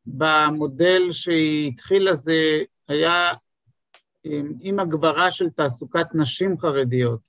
[0.05, 3.33] במודל שהיא התחילה זה היה
[4.25, 7.19] אה, עם הגברה של תעסוקת נשים חרדיות,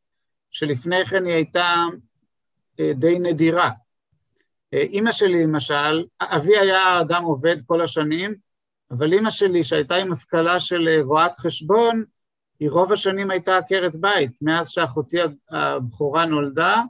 [0.50, 1.84] שלפני כן היא הייתה
[2.94, 3.70] די נדירה.
[4.72, 8.34] אימא שלי למשל, אבי היה אדם עובד כל השנים,
[8.92, 12.04] אבל אימא שלי שהייתה עם השכלה של אה, רואת חשבון,
[12.60, 15.16] היא רוב השנים הייתה עקרת בית, מאז שאחותי
[15.50, 16.82] הבכורה נולדה,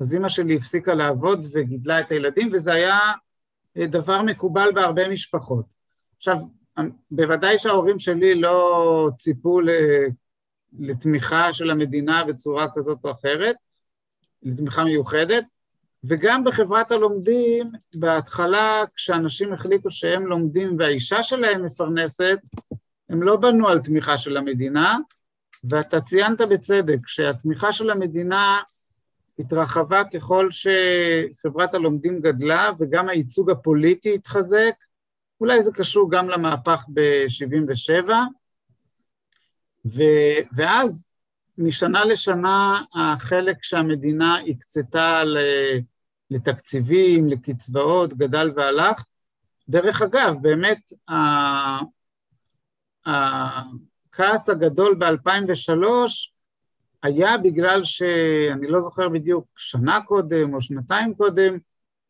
[0.00, 2.98] אז אימא שלי הפסיקה לעבוד וגידלה את הילדים, וזה היה
[3.76, 5.66] אה, דבר מקובל בהרבה משפחות.
[6.16, 6.36] עכשיו,
[7.10, 9.60] בוודאי שההורים שלי לא ציפו
[10.78, 13.56] לתמיכה של המדינה בצורה כזאת או אחרת,
[14.42, 15.44] לתמיכה מיוחדת,
[16.04, 22.38] וגם בחברת הלומדים, בהתחלה כשאנשים החליטו שהם לומדים והאישה שלהם מפרנסת,
[23.08, 24.96] הם לא בנו על תמיכה של המדינה,
[25.70, 28.60] ואתה ציינת בצדק שהתמיכה של המדינה
[29.38, 34.74] התרחבה ככל שחברת הלומדים גדלה וגם הייצוג הפוליטי התחזק,
[35.40, 38.10] אולי זה קשור גם למהפך ב-77,
[40.56, 41.06] ואז
[41.58, 45.22] משנה לשנה החלק שהמדינה הקצתה
[46.30, 49.04] לתקציבים, לקצבאות, גדל והלך.
[49.68, 50.92] דרך אגב, באמת
[53.06, 55.86] הכעס הגדול ב-2003
[57.02, 61.58] היה בגלל שאני לא זוכר בדיוק שנה קודם או שנתיים קודם,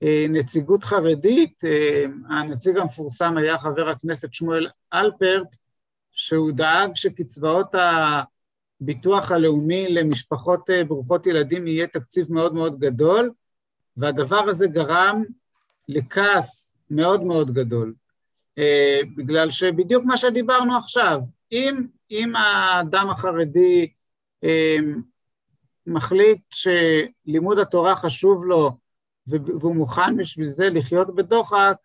[0.02, 5.56] נציגות חרדית, אה, הנציג המפורסם היה חבר הכנסת שמואל אלפרט,
[6.12, 7.74] שהוא דאג שקצבאות
[8.80, 13.30] הביטוח הלאומי למשפחות אה, ברוכות ילדים יהיה תקציב מאוד מאוד גדול,
[13.96, 15.24] והדבר הזה גרם
[15.88, 17.94] לכעס מאוד מאוד גדול,
[19.16, 21.20] בגלל שבדיוק מה שדיברנו עכשיו,
[21.52, 23.88] אם, אם האדם החרדי
[25.87, 28.76] מחליט שלימוד התורה חשוב לו
[29.29, 31.77] והוא מוכן בשביל זה לחיות בדוחק,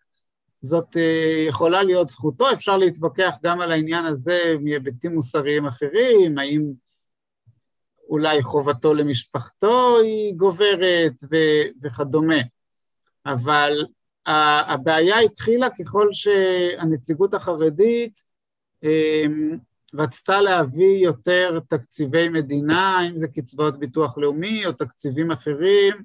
[0.62, 6.72] זאת אה, יכולה להיות זכותו, אפשר להתווכח גם על העניין הזה מהיבטים מוסריים אחרים, האם
[8.08, 12.40] אולי חובתו למשפחתו היא גוברת ו- וכדומה.
[13.26, 13.86] אבל
[14.26, 18.22] הבעיה התחילה ככל שהנציגות החרדית
[18.82, 19.58] אמ,
[19.94, 26.02] רצתה להביא יותר תקציבי מדינה, אם זה קצבאות ביטוח לאומי או תקציבים אחרים,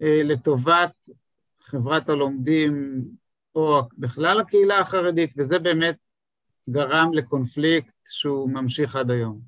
[0.00, 1.08] לטובת
[1.60, 3.02] חברת הלומדים
[3.54, 6.08] או בכלל הקהילה החרדית, וזה באמת
[6.70, 9.40] גרם לקונפליקט שהוא ממשיך עד היום.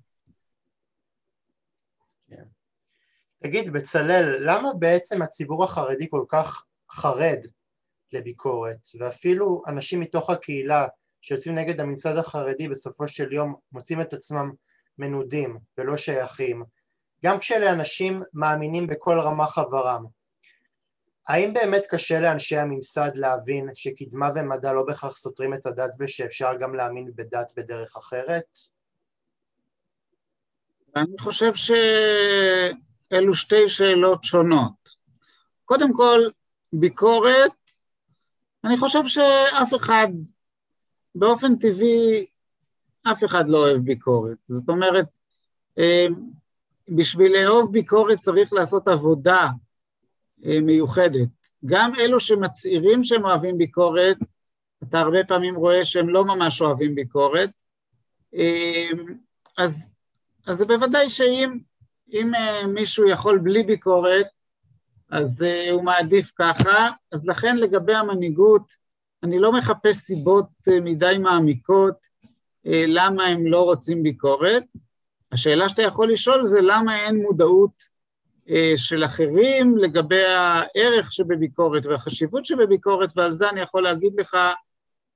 [2.29, 2.45] כן.
[3.43, 7.39] תגיד, בצלאל, למה בעצם הציבור החרדי כל כך חרד
[8.13, 10.87] לביקורת, ואפילו אנשים מתוך הקהילה
[11.21, 14.51] שיוצאים נגד הממסד החרדי בסופו של יום מוצאים את עצמם
[14.99, 16.65] מנודים ולא שייכים,
[17.25, 20.20] גם כשאלה אנשים מאמינים בכל רמ"ח עברם.
[21.31, 26.75] האם באמת קשה לאנשי הממסד להבין שקדמה ומדע לא בהכרח סותרים את הדת ושאפשר גם
[26.75, 28.57] להאמין בדת בדרך אחרת?
[30.97, 34.89] אני חושב שאלו שתי שאלות שונות.
[35.65, 36.21] קודם כל,
[36.73, 37.53] ביקורת,
[38.65, 40.09] אני חושב שאף אחד,
[41.15, 42.27] באופן טבעי,
[43.13, 44.39] אף אחד לא אוהב ביקורת.
[44.49, 45.07] זאת אומרת,
[45.79, 46.07] אה,
[46.89, 49.49] בשביל לאהוב ביקורת צריך לעשות עבודה
[50.43, 51.29] מיוחדת.
[51.67, 54.17] גם אלו שמצהירים שהם אוהבים ביקורת,
[54.83, 57.51] אתה הרבה פעמים רואה שהם לא ממש אוהבים ביקורת,
[58.35, 58.89] אה,
[59.59, 59.83] אז,
[60.47, 61.59] אז זה בוודאי שאם
[62.13, 64.27] אם אה, מישהו יכול בלי ביקורת,
[65.11, 68.63] אז הוא מעדיף ככה, אז לכן לגבי המנהיגות,
[69.23, 70.49] אני לא מחפש סיבות
[70.83, 71.95] מדי מעמיקות
[72.65, 74.63] למה הם לא רוצים ביקורת.
[75.33, 77.90] השאלה שאתה יכול לשאול זה למה אין מודעות אה,
[78.77, 84.37] של אחרים לגבי הערך שבביקורת והחשיבות שבביקורת, ועל זה אני יכול להגיד לך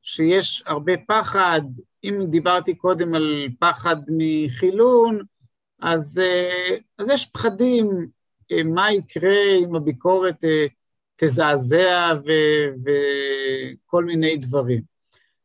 [0.02, 1.60] שיש הרבה פחד,
[2.04, 5.20] אם דיברתי קודם על פחד מחילון,
[5.80, 8.06] אז, אה, אז יש פחדים
[8.52, 10.44] אה, מה יקרה אם הביקורת
[11.16, 12.30] תזעזע ו,
[12.84, 14.82] וכל מיני דברים.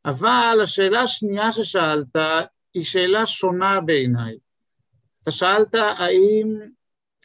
[0.05, 2.15] אבל השאלה השנייה ששאלת
[2.73, 4.37] היא שאלה שונה בעיניי.
[5.23, 6.59] אתה שאלת האם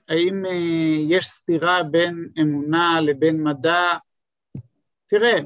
[0.08, 0.52] האם אה,
[1.08, 3.96] יש סתירה בין אמונה לבין מדע?
[5.06, 5.38] תראה,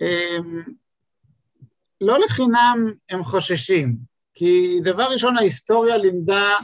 [0.00, 0.62] אמ,
[2.00, 3.96] לא לחינם הם חוששים,
[4.34, 6.54] כי דבר ראשון ההיסטוריה לימדה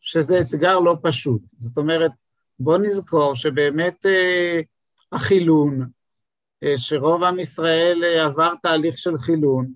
[0.00, 1.42] שזה אתגר לא פשוט.
[1.58, 2.10] זאת אומרת,
[2.58, 4.60] בוא נזכור שבאמת אה,
[5.12, 5.88] החילון,
[6.62, 9.72] אה, שרוב עם ישראל עבר תהליך של חילון,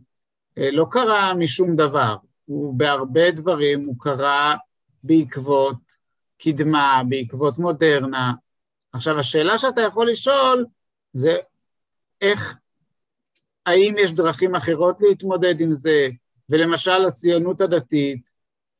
[0.56, 4.56] לא קרה משום דבר, הוא בהרבה דברים, הוא קרה
[5.02, 5.76] בעקבות
[6.38, 8.32] קדמה, בעקבות מודרנה.
[8.92, 10.66] עכשיו, השאלה שאתה יכול לשאול
[11.12, 11.36] זה
[12.20, 12.54] איך,
[13.66, 16.08] האם יש דרכים אחרות להתמודד עם זה,
[16.48, 18.30] ולמשל הציונות הדתית,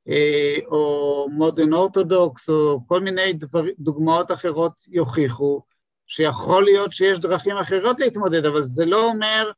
[0.08, 5.62] אה, או מודרן אורתודוקס, או כל מיני דבר, דוגמאות אחרות יוכיחו
[6.06, 9.50] שיכול להיות שיש דרכים אחרות להתמודד, אבל זה לא אומר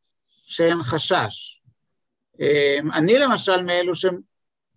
[0.44, 1.62] שאין חשש.
[2.40, 3.92] אה, אני למשל מאלו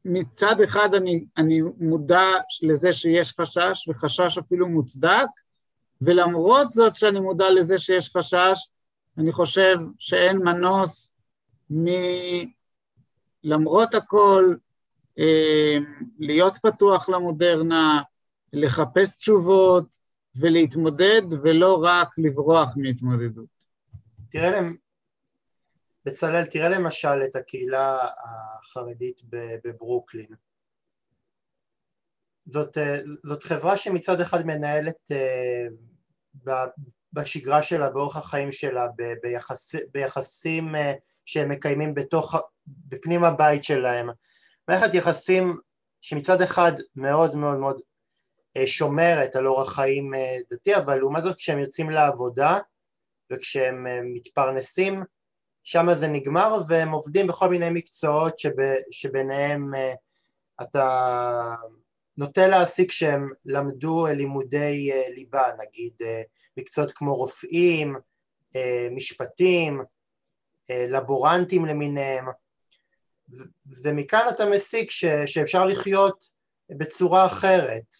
[0.06, 2.28] מצד אחד אני, אני מודע
[2.62, 5.28] לזה שיש חשש, וחשש אפילו מוצדק,
[6.02, 8.70] ולמרות זאת שאני מודע לזה שיש חשש,
[9.18, 11.14] אני חושב שאין מנוס
[13.44, 14.56] מלמרות הכל
[15.20, 15.78] אה,
[16.20, 18.02] להיות פתוח למודרנה,
[18.54, 19.86] לחפש תשובות
[20.36, 23.46] ולהתמודד ולא רק לברוח מהתמודדות.
[24.30, 24.62] תראה
[26.06, 28.08] בצלאל, תראה למשל את הקהילה
[28.64, 29.22] החרדית
[29.64, 30.36] בברוקלין.
[32.46, 36.58] זאת, אה, זאת חברה שמצד אחד מנהלת אה,
[37.14, 38.88] בשגרה שלה, באורח החיים שלה,
[39.24, 40.94] ביחס, ביחסים אה,
[41.26, 42.36] שהם מקיימים בתוך,
[42.68, 44.10] בפנים הבית שלהם,
[44.68, 45.58] מערכת יחסים
[46.02, 47.82] שמצד אחד מאוד מאוד מאוד
[48.66, 50.12] שומרת על אורח חיים
[50.52, 52.60] דתי, אבל לעומת זאת כשהם יוצאים לעבודה
[53.32, 55.04] וכשהם מתפרנסים,
[55.66, 58.52] שם זה נגמר והם עובדים בכל מיני מקצועות שב,
[58.92, 59.72] שביניהם
[60.62, 61.56] אתה
[62.18, 66.22] נוטה להסיק שהם למדו לימודי אה, ליבה, נגיד אה,
[66.58, 67.96] מקצועות כמו רופאים,
[68.56, 69.84] אה, משפטים,
[70.70, 72.26] לבורנטים למיניהם,
[73.84, 76.24] ומכאן אתה מסיק ש, שאפשר לחיות
[76.70, 77.96] בצורה אחרת,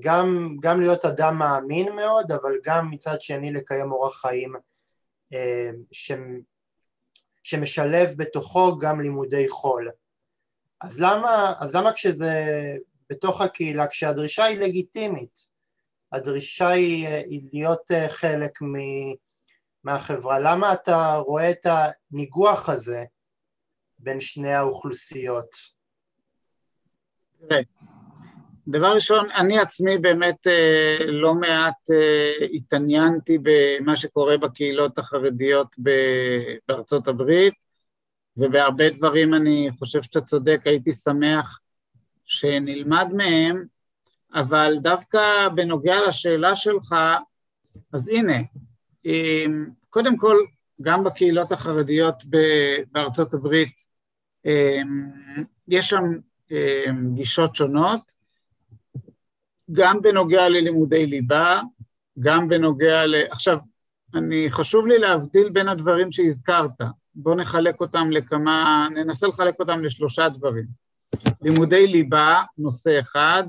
[0.00, 4.54] גם, גם להיות אדם מאמין מאוד, אבל גם מצד שני לקיים אורח חיים
[5.92, 6.12] ש,
[7.42, 9.90] שמשלב בתוכו גם לימודי חול.
[10.80, 12.44] אז למה, אז למה כשזה
[13.10, 15.38] בתוך הקהילה כשהדרישה היא לגיטימית,
[16.12, 18.74] הדרישה היא, היא להיות אה, חלק מ,
[19.84, 23.04] מהחברה, למה אתה רואה את הניגוח הזה
[23.98, 25.48] בין שני האוכלוסיות?
[28.68, 35.76] דבר ראשון, אני עצמי באמת אה, לא מעט אה, התעניינתי במה שקורה בקהילות החרדיות
[36.68, 37.54] בארצות הברית,
[38.36, 41.58] ובהרבה דברים אני חושב שאתה צודק, הייתי שמח
[42.24, 43.64] שנלמד מהם,
[44.34, 46.94] אבל דווקא בנוגע לשאלה שלך,
[47.92, 48.38] אז הנה,
[49.90, 50.36] קודם כל,
[50.82, 52.22] גם בקהילות החרדיות
[52.92, 53.74] בארצות הברית
[55.68, 56.04] יש שם
[57.14, 58.11] גישות שונות,
[59.72, 61.60] גם בנוגע ללימודי ליבה,
[62.18, 63.14] גם בנוגע ל...
[63.30, 63.58] עכשיו,
[64.14, 66.80] אני, חשוב לי להבדיל בין הדברים שהזכרת.
[67.14, 70.64] בואו נחלק אותם לכמה, ננסה לחלק אותם לשלושה דברים.
[71.42, 73.44] לימודי ליבה, נושא אחד,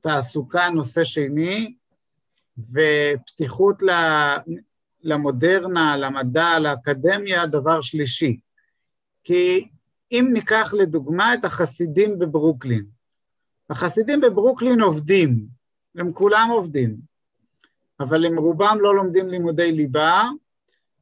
[0.00, 1.74] תעסוקה, נושא שני,
[2.58, 3.82] ופתיחות
[5.02, 8.38] למודרנה, למדע, לאקדמיה, דבר שלישי.
[9.24, 9.68] כי
[10.12, 12.84] אם ניקח לדוגמה את החסידים בברוקלין,
[13.70, 15.46] החסידים בברוקלין עובדים,
[15.96, 16.96] הם כולם עובדים,
[18.00, 20.28] אבל הם רובם לא לומדים לימודי ליבה,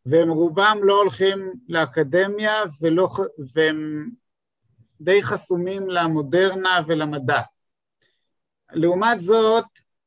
[0.07, 3.09] והם רובם לא הולכים לאקדמיה ולא,
[3.55, 4.09] והם
[5.01, 7.41] די חסומים למודרנה ולמדע.
[8.73, 9.65] לעומת זאת,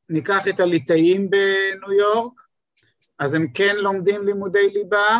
[0.09, 2.41] ניקח את הליטאים בניו יורק,
[3.19, 5.19] אז הם כן לומדים לימודי ליבה,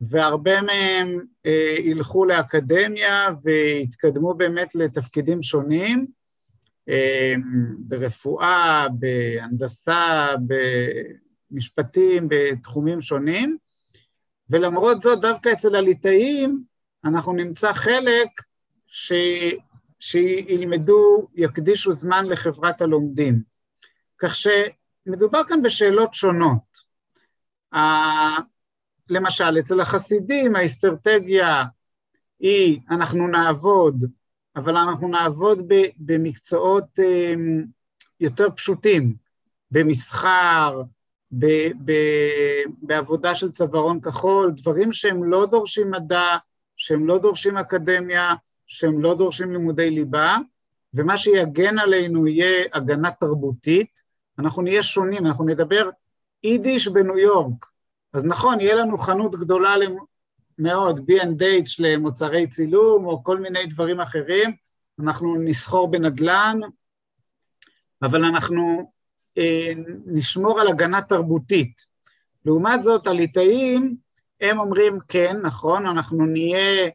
[0.00, 6.19] והרבה מהם אה, ילכו לאקדמיה ויתקדמו באמת לתפקידים שונים,
[7.78, 10.28] ברפואה, בהנדסה,
[11.50, 13.56] במשפטים, בתחומים שונים,
[14.50, 16.64] ולמרות זאת, דווקא אצל הליטאים
[17.04, 18.28] אנחנו נמצא חלק
[18.86, 19.12] ש...
[20.00, 23.42] שילמדו, יקדישו זמן לחברת הלומדים.
[24.18, 26.90] כך שמדובר כאן בשאלות שונות.
[29.10, 31.64] למשל, אצל החסידים האסטרטגיה
[32.40, 34.04] היא אנחנו נעבוד,
[34.60, 37.64] אבל אנחנו נעבוד במקצועות אמ,
[38.20, 39.14] יותר פשוטים,
[39.70, 40.82] במסחר,
[41.32, 41.46] ב,
[41.84, 41.92] ב,
[42.82, 46.36] בעבודה של צווארון כחול, דברים שהם לא דורשים מדע,
[46.76, 48.34] שהם לא דורשים אקדמיה,
[48.66, 50.36] שהם לא דורשים לימודי ליבה,
[50.94, 54.00] ומה שיגן עלינו יהיה הגנה תרבותית,
[54.38, 55.90] אנחנו נהיה שונים, אנחנו נדבר
[56.44, 57.66] יידיש בניו יורק.
[58.12, 59.76] אז נכון, יהיה לנו חנות גדולה
[60.60, 64.52] מאוד, B&H למוצרי צילום, או כל מיני דברים אחרים,
[65.00, 66.60] אנחנו נסחור בנדל"ן,
[68.02, 68.92] אבל אנחנו
[69.38, 69.72] אה,
[70.06, 71.86] נשמור על הגנה תרבותית.
[72.44, 73.96] לעומת זאת, הליטאים,
[74.40, 76.90] הם אומרים, כן, נכון, אנחנו נהיה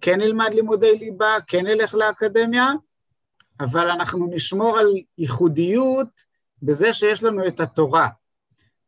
[0.00, 2.72] כן נלמד לימודי ליבה, כן נלך לאקדמיה,
[3.60, 4.86] אבל אנחנו נשמור על
[5.18, 6.08] ייחודיות
[6.62, 8.08] בזה שיש לנו את התורה.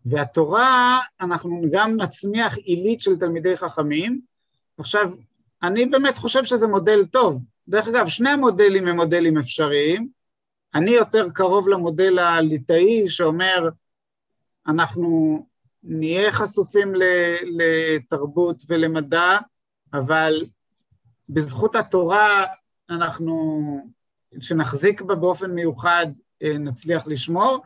[0.04, 4.20] והתורה, אנחנו גם נצמיח עילית של תלמידי חכמים.
[4.78, 5.12] עכשיו,
[5.62, 7.44] אני באמת חושב שזה מודל טוב.
[7.68, 10.08] דרך אגב, שני המודלים הם מודלים אפשריים.
[10.74, 13.68] אני יותר קרוב למודל הליטאי שאומר,
[14.66, 15.46] אנחנו
[15.82, 16.92] נהיה חשופים
[17.58, 19.38] לתרבות ולמדע,
[19.92, 20.46] אבל
[21.28, 22.44] בזכות התורה
[22.90, 23.90] אנחנו,
[24.40, 26.06] שנחזיק בה באופן מיוחד,
[26.42, 27.62] אה, נצליח לשמור,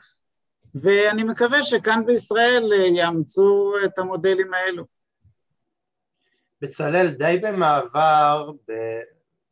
[0.75, 4.85] ואני מקווה שכאן בישראל אה, יאמצו את המודלים האלו.
[6.61, 8.51] בצלאל, די במעבר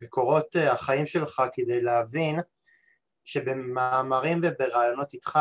[0.01, 2.41] בקורות החיים שלך כדי להבין
[3.25, 5.39] שבמאמרים וברעיונות איתך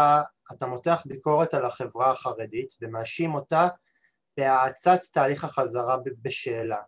[0.51, 3.67] אתה מותח ביקורת על החברה החרדית ומאשים אותה
[4.37, 6.81] בהאצת תהליך החזרה בשאלה.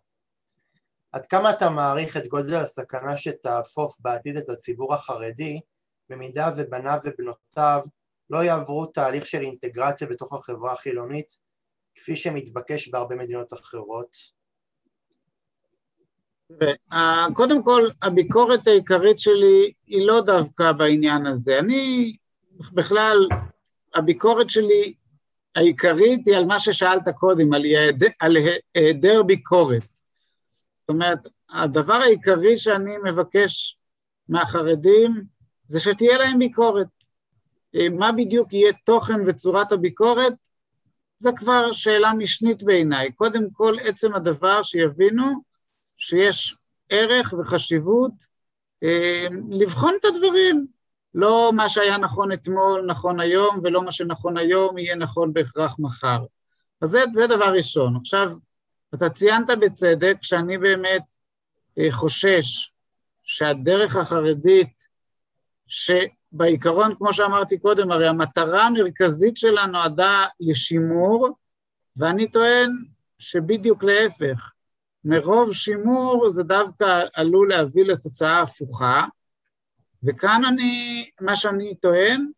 [1.12, 5.60] עד כמה אתה מעריך את גודל הסכנה שתאפוף בעתיד את הציבור החרדי
[6.08, 7.82] במידה ובניו ובנותיו
[8.30, 11.32] לא יעברו תהליך של אינטגרציה בתוך החברה החילונית
[11.94, 14.16] כפי שמתבקש בהרבה מדינות אחרות?
[17.34, 21.58] קודם כל, הביקורת העיקרית שלי היא לא דווקא בעניין הזה.
[21.58, 22.16] אני
[22.72, 23.28] בכלל,
[23.94, 24.94] הביקורת שלי
[25.56, 28.36] העיקרית היא על מה ששאלת קודם, על, יעד, על
[28.74, 29.82] היעדר ביקורת.
[30.80, 31.18] זאת אומרת,
[31.50, 33.78] הדבר העיקרי שאני מבקש
[34.28, 35.24] מהחרדים
[35.66, 36.86] זה שתהיה להם ביקורת.
[37.90, 40.32] מה בדיוק יהיה תוכן וצורת הביקורת,
[41.18, 43.12] זה כבר שאלה משנית בעיניי.
[43.12, 45.42] קודם כל, עצם הדבר שיבינו
[45.96, 46.56] שיש
[46.88, 48.12] ערך וחשיבות
[48.82, 50.66] אה, לבחון את הדברים.
[51.14, 56.18] לא מה שהיה נכון אתמול נכון היום, ולא מה שנכון היום יהיה נכון בהכרח מחר.
[56.80, 57.96] אז זה, זה דבר ראשון.
[57.96, 58.32] עכשיו,
[58.94, 61.02] אתה ציינת בצדק שאני באמת
[61.78, 62.72] אה, חושש
[63.22, 64.88] שהדרך החרדית,
[66.32, 71.28] שבעיקרון, כמו שאמרתי קודם, הרי המטרה המרכזית שלה נועדה לשימור,
[71.96, 72.84] ואני טוען
[73.18, 74.52] שבדיוק להפך,
[75.04, 79.06] מרוב שימור זה דווקא עלול להביא לתוצאה הפוכה,
[80.02, 82.30] וכאן אני, מה שאני טוען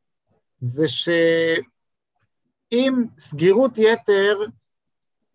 [0.60, 1.84] זה שאם
[3.18, 4.38] סגירות יתר,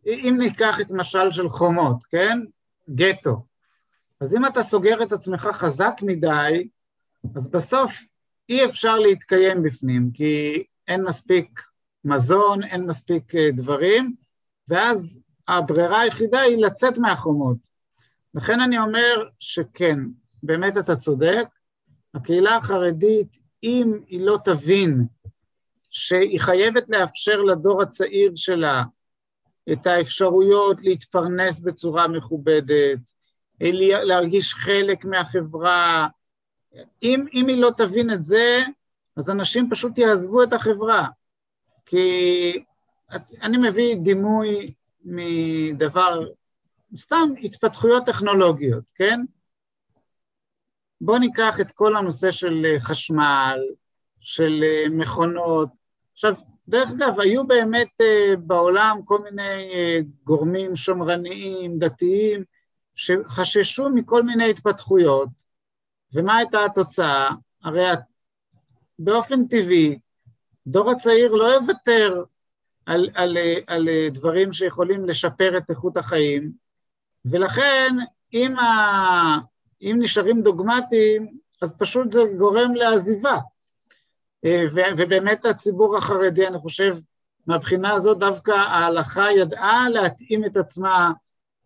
[0.05, 2.39] אם ניקח את משל של חומות, כן?
[2.89, 3.45] גטו.
[4.21, 6.67] אז אם אתה סוגר את עצמך חזק מדי,
[7.35, 8.01] אז בסוף
[8.49, 11.61] אי אפשר להתקיים בפנים, כי אין מספיק
[12.05, 14.15] מזון, אין מספיק אה, דברים,
[14.67, 17.57] ואז הברירה היחידה היא לצאת מהחומות.
[18.33, 19.99] לכן אני אומר שכן,
[20.43, 21.45] באמת אתה צודק,
[22.13, 25.05] הקהילה החרדית, אם היא לא תבין
[25.89, 28.83] שהיא חייבת לאפשר לדור הצעיר שלה
[29.71, 32.99] את האפשרויות להתפרנס בצורה מכובדת,
[33.81, 36.07] להרגיש חלק מהחברה,
[37.03, 38.63] אם, אם היא לא תבין את זה,
[39.15, 41.07] אז אנשים פשוט יעזבו את החברה.
[41.85, 42.63] כי
[43.41, 44.73] אני מביא דימוי
[45.05, 46.27] מדבר,
[46.97, 49.19] סתם התפתחויות טכנולוגיות, כן?
[51.01, 53.59] בואו ניקח את כל הנושא של אה, חשמל,
[54.19, 55.69] של אה, מכונות.
[56.13, 56.35] עכשיו,
[56.67, 59.69] דרך אגב, היו באמת אה, בעולם כל מיני
[60.23, 62.43] גורמים שמרניים, דתיים,
[62.95, 65.29] שחששו מכל מיני התפתחויות,
[66.15, 67.29] ומה הייתה התוצאה?
[67.63, 67.85] הרי
[68.99, 69.99] באופן טבעי,
[70.67, 72.23] דור הצעיר לא יוותר
[72.85, 73.37] על, על,
[73.67, 76.51] על דברים שיכולים לשפר את איכות החיים,
[77.25, 77.95] ולכן
[78.33, 79.37] אם, ה,
[79.81, 83.37] אם נשארים דוגמטיים, אז פשוט זה גורם לעזיבה.
[84.45, 86.97] ו, ובאמת הציבור החרדי, אני חושב,
[87.47, 91.11] מהבחינה הזאת דווקא ההלכה ידעה להתאים את עצמה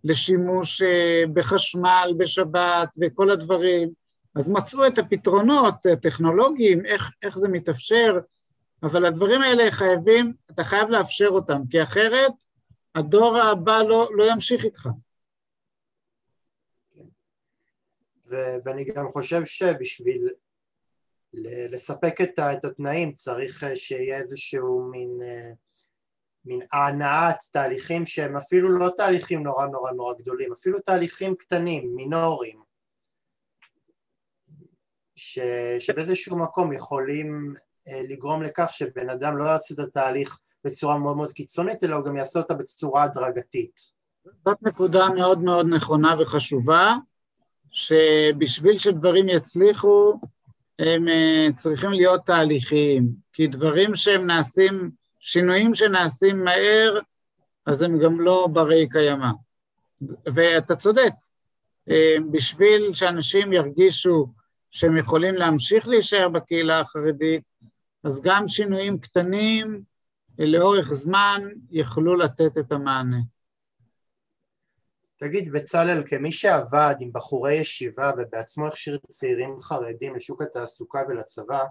[0.04, 3.89] לשימוש אה, בחשמל, בשבת וכל הדברים,
[4.36, 8.20] אז מצאו את הפתרונות הטכנולוגיים, איך, איך זה מתאפשר,
[8.84, 12.32] אבל הדברים האלה חייבים, אתה חייב לאפשר אותם, כי אחרת
[12.96, 14.90] הדור הבא לא, לא ימשיך איתך.
[18.30, 20.30] ו- ואני גם חושב שבשביל
[21.44, 25.52] לספק את, את התנאים צריך אה, שיהיה איזשהו מין, אה,
[26.46, 32.69] מין הענאת תהליכים שהם אפילו לא תהליכים נורא נורא נורא גדולים, אפילו תהליכים קטנים, מינוריים,
[35.20, 35.40] ש,
[35.80, 37.54] שבאיזשהו מקום יכולים
[37.88, 42.06] אה, לגרום לכך שבן אדם לא יעשה את התהליך בצורה מאוד מאוד קיצונית, אלא הוא
[42.06, 43.80] גם יעשה אותה בצורה הדרגתית.
[44.46, 46.96] זאת נקודה מאוד מאוד נכונה וחשובה,
[47.72, 50.20] שבשביל שדברים יצליחו,
[50.80, 57.00] הם אה, צריכים להיות תהליכיים, כי דברים שהם נעשים, שינויים שנעשים מהר,
[57.66, 59.30] אז הם גם לא ברי קיימא.
[60.34, 61.12] ואתה צודק,
[61.90, 64.28] אה, בשביל שאנשים ירגישו
[64.72, 67.44] שהם יכולים להמשיך להישאר בקהילה החרדית,
[68.04, 69.84] אז גם שינויים קטנים
[70.40, 71.42] לאורך זמן
[71.72, 73.20] יכלו לתת את המענה.
[75.18, 81.64] תגיד, בצלאל, כמי שעבד עם בחורי ישיבה ובעצמו הכשיר צעירים חרדים לשוק התעסוקה ולצבא,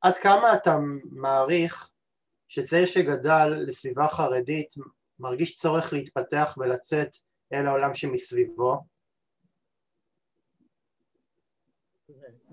[0.00, 0.78] עד כמה אתה
[1.12, 1.90] מעריך
[2.48, 4.74] שצעיר שגדל לסביבה חרדית
[5.18, 7.16] מרגיש צורך להתפתח ולצאת
[7.52, 8.95] אל העולם שמסביבו?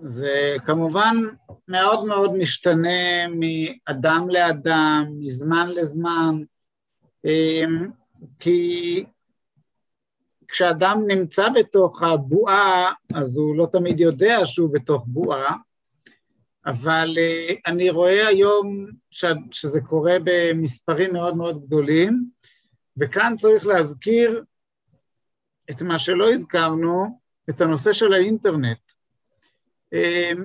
[0.02, 1.16] זה כמובן
[1.68, 6.42] מאוד מאוד משתנה מאדם לאדם, מזמן לזמן,
[7.24, 7.90] אמ,
[8.38, 9.04] כי
[10.48, 15.56] כשאדם נמצא בתוך הבועה, אז הוא לא תמיד יודע שהוא בתוך בועה,
[16.66, 18.86] אבל uh, אני רואה היום
[19.50, 22.24] שזה קורה במספרים מאוד מאוד גדולים,
[22.96, 24.44] וכאן צריך להזכיר
[25.70, 28.78] את מה שלא הזכרנו, את הנושא של האינטרנט.
[29.94, 30.38] Uh,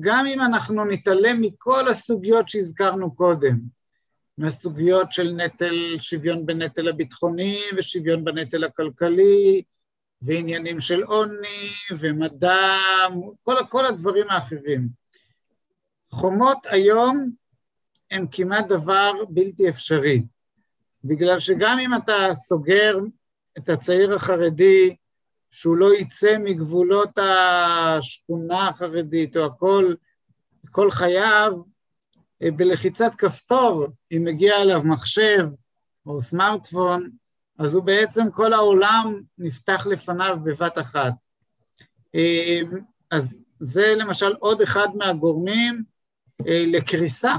[0.00, 3.58] גם אם אנחנו נתעלם מכל הסוגיות שהזכרנו קודם,
[4.38, 9.62] מהסוגיות של נטל, שוויון בנטל הביטחוני ושוויון בנטל הכלכלי,
[10.22, 12.76] ועניינים של עוני ומדע,
[13.42, 14.88] כל, כל הדברים האחרים.
[16.10, 17.30] חומות היום
[18.10, 20.22] הם כמעט דבר בלתי אפשרי,
[21.04, 22.98] בגלל שגם אם אתה סוגר
[23.58, 24.96] את הצעיר החרדי
[25.56, 29.94] שהוא לא יצא מגבולות השכונה החרדית או הכל,
[30.70, 31.52] כל חייו,
[32.42, 35.48] אה, בלחיצת כפתור, אם מגיע אליו מחשב
[36.06, 37.10] או סמארטפון,
[37.58, 41.12] אז הוא בעצם כל העולם נפתח לפניו בבת אחת.
[42.14, 42.60] אה,
[43.10, 45.82] אז זה למשל עוד אחד מהגורמים
[46.46, 47.34] אה, לקריסה,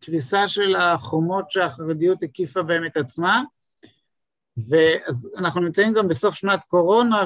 [0.00, 3.42] קריסה של החומות שהחרדיות הקיפה בהם את עצמה,
[4.56, 7.24] ואז אנחנו נמצאים גם בסוף שנת קורונה,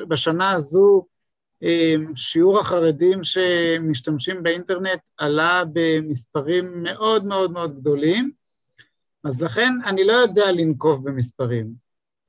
[0.00, 1.06] ובשנה הזו
[1.62, 8.30] אמ, שיעור החרדים שמשתמשים באינטרנט עלה במספרים מאוד מאוד מאוד גדולים,
[9.24, 11.72] אז לכן אני לא יודע לנקוב במספרים,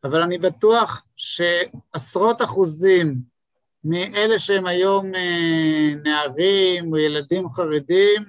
[0.03, 3.15] אבל אני בטוח שעשרות אחוזים
[3.83, 8.23] מאלה שהם היום אה, נערים או ילדים חרדים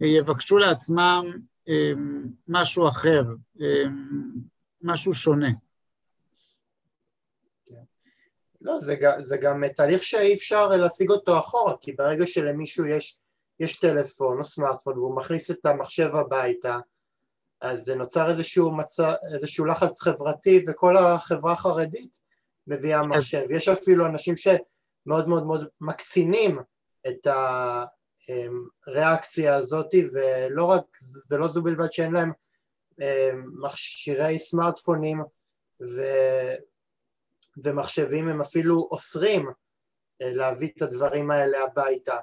[0.00, 1.24] יבקשו לעצמם
[2.48, 3.22] משהו אחר,
[4.82, 5.50] משהו שונה.
[8.60, 13.18] לא, זה, זה גם תהליך שאי אפשר להשיג אותו אחורה, כי ברגע שלמישהו יש,
[13.60, 16.78] יש טלפון או סמארטפון והוא מכניס את המחשב הביתה,
[17.60, 22.20] אז זה נוצר איזשהו, מצא, איזשהו לחץ חברתי וכל החברה החרדית
[22.66, 23.44] מביאה מחשב.
[23.50, 26.58] יש אפילו אנשים שמאוד מאוד מאוד מקצינים
[27.08, 27.26] את
[28.86, 30.84] הריאקציה הזאת, ולא רק,
[31.30, 32.32] ולא זו בלבד שאין להם
[33.62, 35.22] מכשירי סמארטפונים
[35.80, 36.02] ו,
[37.64, 39.48] ומחשבים הם אפילו אוסרים
[40.22, 42.16] אה, להביא את הדברים האלה הביתה.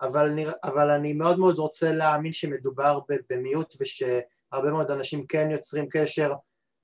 [0.00, 3.00] אבל, אני, אבל אני מאוד מאוד רוצה להאמין שמדובר
[3.30, 6.32] במיעוט ושהרבה מאוד אנשים כן יוצרים קשר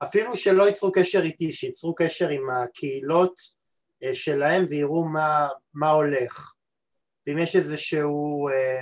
[0.03, 3.39] אפילו שלא ייצרו קשר איתי, שייצרו קשר עם הקהילות
[4.03, 6.53] אה, שלהם ויראו מה, מה הולך.
[7.27, 8.81] ואם יש איזשהו, אה,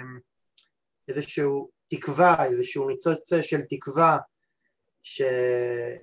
[1.08, 4.18] איזשהו תקווה, איזשהו ניצוץ של תקווה
[5.04, 5.96] שה...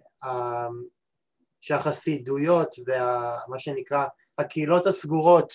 [1.61, 4.07] שהחסידויות ומה שנקרא
[4.39, 5.53] הקהילות הסגורות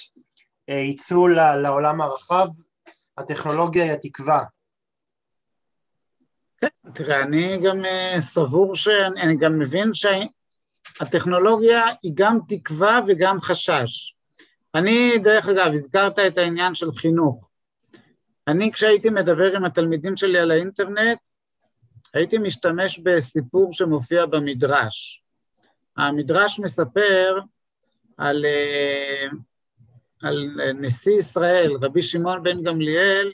[0.69, 2.47] אה, יצאו לעולם הרחב,
[3.17, 4.43] הטכנולוגיה היא התקווה.
[6.57, 14.15] כן, תראה, אני גם אה, סבור שאני גם מבין שהטכנולוגיה היא גם תקווה וגם חשש.
[14.75, 17.49] אני, דרך אגב, הזכרת את העניין של חינוך.
[18.47, 21.19] אני, כשהייתי מדבר עם התלמידים שלי על האינטרנט,
[22.13, 25.23] הייתי משתמש בסיפור שמופיע במדרש.
[25.97, 27.39] המדרש מספר
[28.17, 29.27] על, אה,
[30.21, 33.31] על נשיא ישראל, רבי שמעון בן גמליאל,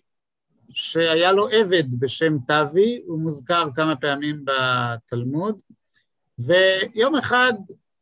[0.70, 5.60] שהיה לו עבד בשם תבי, הוא מוזכר כמה פעמים בתלמוד,
[6.40, 7.54] ויום אחד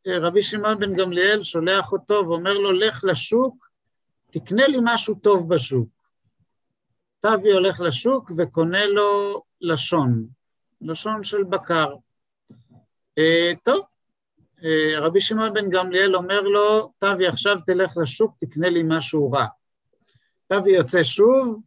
[0.06, 3.68] אה, רבי שמעון בן גמליאל שולח אותו ואומר לו, לך לשוק,
[4.30, 5.88] תקנה לי משהו טוב בשוק.
[7.20, 10.26] תבי הולך לשוק וקונה לו לשון,
[10.80, 11.94] לשון של בקר.
[13.20, 13.86] Uh, טוב,
[14.58, 14.62] uh,
[14.96, 19.46] רבי שמעון בן גמליאל אומר לו, תבי עכשיו תלך לשוק, תקנה לי משהו רע.
[20.46, 21.60] תבי יוצא שוב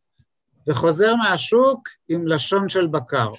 [0.67, 3.33] וחוזר מהשוק עם לשון של בקר.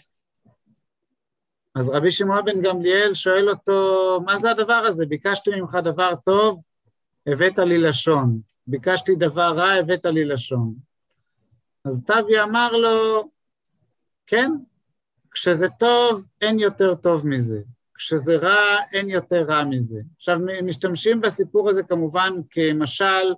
[1.75, 5.07] אז רבי שמעון בן גמליאל שואל אותו, מה זה הדבר הזה?
[5.07, 6.62] ביקשתי ממך דבר טוב,
[7.27, 8.41] הבאת לי לשון.
[8.66, 10.75] ביקשתי דבר רע, הבאת לי לשון.
[11.85, 13.29] אז תבי אמר לו,
[14.27, 14.51] כן,
[15.33, 17.61] כשזה טוב, אין יותר טוב מזה.
[17.95, 20.01] כשזה רע, אין יותר רע מזה.
[20.16, 23.35] עכשיו, משתמשים בסיפור הזה כמובן כמשל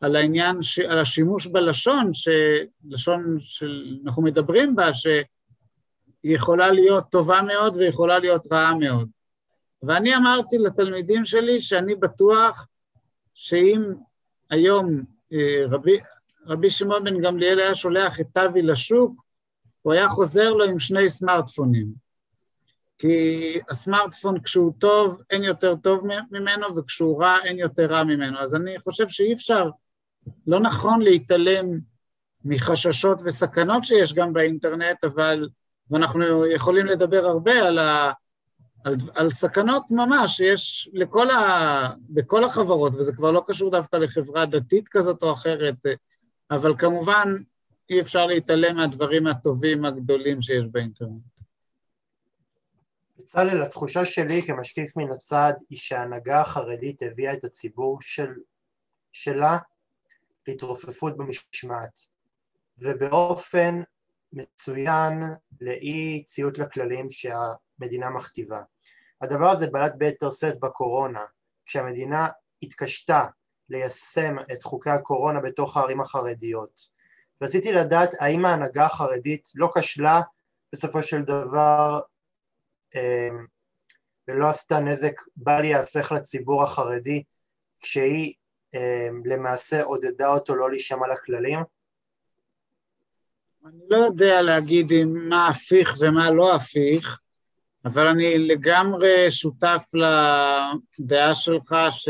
[0.00, 5.16] על העניין, על השימוש בלשון, שלשון שאנחנו מדברים בה, שהיא
[6.24, 9.08] יכולה להיות טובה מאוד ויכולה להיות רעה מאוד.
[9.82, 12.66] ואני אמרתי לתלמידים שלי שאני בטוח
[13.34, 13.82] שאם
[14.50, 15.02] היום
[15.32, 15.98] אה, רבי,
[16.46, 19.22] רבי שמעון בן גמליאל היה שולח את תבי לשוק,
[19.82, 22.08] הוא היה חוזר לו עם שני סמארטפונים.
[22.98, 28.38] כי הסמארטפון כשהוא טוב, אין יותר טוב ממנו, וכשהוא רע, אין יותר רע ממנו.
[28.38, 29.70] אז אני חושב שאי אפשר,
[30.46, 31.66] לא נכון להתעלם
[32.44, 35.48] מחששות וסכנות שיש גם באינטרנט, אבל,
[35.90, 37.78] ואנחנו יכולים לדבר הרבה על
[38.84, 44.46] על, על סכנות ממש יש לכל ה, בכל החברות, וזה כבר לא קשור דווקא לחברה
[44.46, 45.76] דתית כזאת או אחרת,
[46.50, 47.36] אבל כמובן
[47.90, 51.22] אי אפשר להתעלם מהדברים הטובים הגדולים שיש באינטרנט.
[53.18, 58.34] בצלאל, התחושה שלי כמשקיף מן הצד היא שההנהגה החרדית הביאה את הציבור של,
[59.12, 59.58] שלה
[60.48, 61.98] להתרופפות במשמעת,
[62.78, 63.82] ובאופן
[64.32, 65.22] מצוין
[65.60, 68.62] לאי ציות לכללים שהמדינה מכתיבה.
[69.20, 71.24] הדבר הזה בלט ביתר שאת בקורונה,
[71.66, 72.28] כשהמדינה
[72.62, 73.26] התקשתה
[73.68, 76.97] ליישם את חוקי הקורונה בתוך הערים החרדיות.
[77.42, 80.20] רציתי לדעת האם ההנהגה החרדית לא כשלה
[80.72, 82.00] בסופו של דבר
[82.94, 83.46] אמ,
[84.28, 87.22] ולא עשתה נזק בל ייהפך לציבור החרדי
[87.80, 88.34] כשהיא
[88.74, 91.58] אמ, למעשה עודדה אותו לא להישמע לכללים?
[93.66, 97.18] אני לא יודע להגיד מה הפיך ומה לא הפיך,
[97.84, 99.82] אבל אני לגמרי שותף
[100.98, 102.08] לדעה שלך ש...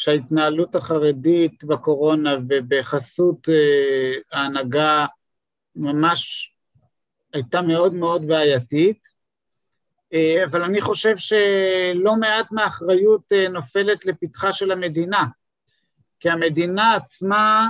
[0.00, 5.06] שההתנהלות החרדית בקורונה ובחסות אה, ההנהגה
[5.76, 6.52] ממש
[7.32, 9.08] הייתה מאוד מאוד בעייתית,
[10.12, 15.24] אה, אבל אני חושב שלא מעט מהאחריות אה, נופלת לפתחה של המדינה,
[16.20, 17.68] כי המדינה עצמה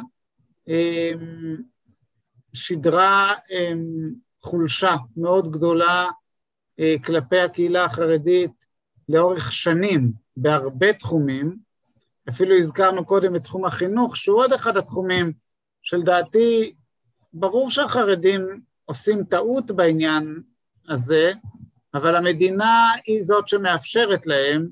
[2.55, 3.35] שידרה
[4.43, 6.11] חולשה מאוד גדולה
[7.05, 8.65] כלפי הקהילה החרדית
[9.09, 11.70] לאורך שנים בהרבה תחומים,
[12.29, 15.33] אפילו הזכרנו קודם את תחום החינוך, שהוא עוד אחד התחומים
[15.83, 16.75] שלדעתי,
[17.33, 20.43] ברור שהחרדים עושים טעות בעניין
[20.89, 21.33] הזה,
[21.95, 24.69] אבל המדינה היא זאת שמאפשרת להם,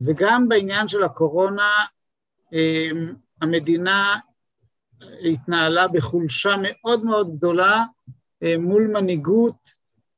[0.00, 1.70] וגם בעניין של הקורונה,
[2.52, 4.18] אמ, המדינה
[5.32, 7.84] התנהלה בחולשה מאוד מאוד גדולה
[8.42, 9.70] אמ, מול מנהיגות.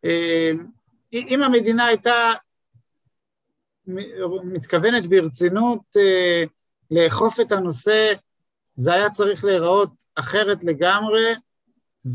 [0.04, 0.66] אמ,
[1.12, 2.32] אם המדינה הייתה
[4.44, 6.44] מתכוונת ברצינות אה,
[6.90, 8.12] לאכוף את הנושא,
[8.76, 11.34] זה היה צריך להיראות אחרת לגמרי,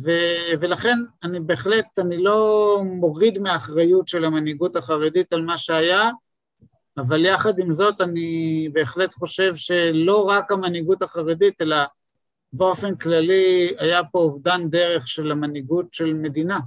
[0.03, 0.11] ו,
[0.59, 6.11] ולכן אני בהחלט, אני לא מוריד מהאחריות של המנהיגות החרדית על מה שהיה,
[6.97, 11.77] אבל יחד עם זאת אני בהחלט חושב שלא רק המנהיגות החרדית, אלא
[12.53, 16.59] באופן כללי היה פה אובדן דרך של המנהיגות של מדינה.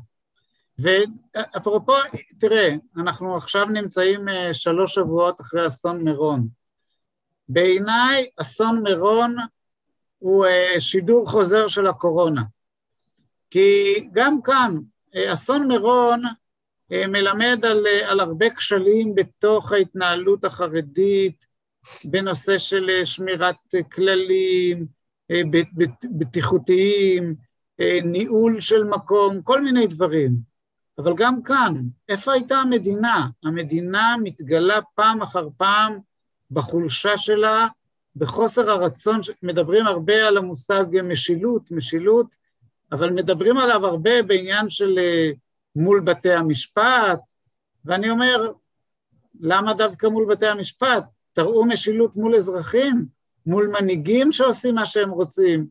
[0.78, 1.92] ואפרופו,
[2.38, 6.48] תראה, אנחנו עכשיו נמצאים אה, שלוש שבועות אחרי אסון מירון.
[7.49, 9.36] בעיניי אסון מירון
[10.18, 12.42] הוא אה, שידור חוזר של הקורונה.
[13.51, 14.76] כי גם כאן,
[15.16, 16.22] אה, אסון מירון
[16.92, 21.47] אה, מלמד על, על הרבה כשלים בתוך ההתנהלות החרדית
[22.05, 23.57] בנושא של שמירת
[23.92, 24.86] כללים,
[26.05, 27.34] בטיחותיים,
[28.05, 30.32] ניהול של מקום, כל מיני דברים.
[30.99, 31.74] אבל גם כאן,
[32.09, 33.26] איפה הייתה המדינה?
[33.44, 35.99] המדינה מתגלה פעם אחר פעם
[36.51, 37.66] בחולשה שלה,
[38.16, 42.26] בחוסר הרצון, מדברים הרבה על המושג משילות, משילות,
[42.92, 45.30] אבל מדברים עליו הרבה בעניין של אה,
[45.76, 47.20] מול בתי המשפט,
[47.84, 48.53] ואני אומר,
[49.40, 51.05] למה דווקא מול בתי המשפט?
[51.32, 53.07] תראו משילות מול אזרחים,
[53.47, 55.66] מול מנהיגים שעושים מה שהם רוצים.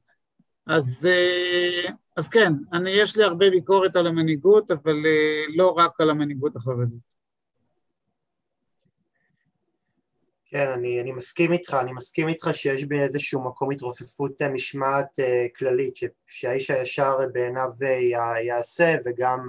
[0.67, 6.01] אז, אה, אז כן, אני, יש לי הרבה ביקורת על המנהיגות, אבל אה, לא רק
[6.01, 7.14] על המנהיגות החרדית.
[10.55, 15.57] כן, אני, אני מסכים איתך, אני מסכים איתך שיש באיזשהו מקום התרופפות אה, משמעת uh,
[15.57, 19.47] כללית, ש, שהאיש הישר בעיניו uh, יעשה, וגם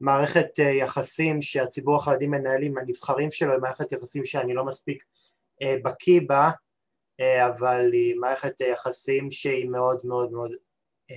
[0.00, 5.04] מערכת uh, יחסים שהציבור החרדי מנהל עם הנבחרים שלו, היא מערכת יחסים שאני לא מספיק
[5.62, 6.50] uh, בקיא בה,
[7.20, 10.50] uh, אבל היא מערכת יחסים שהיא מאוד מאוד מאוד
[11.10, 11.14] uh,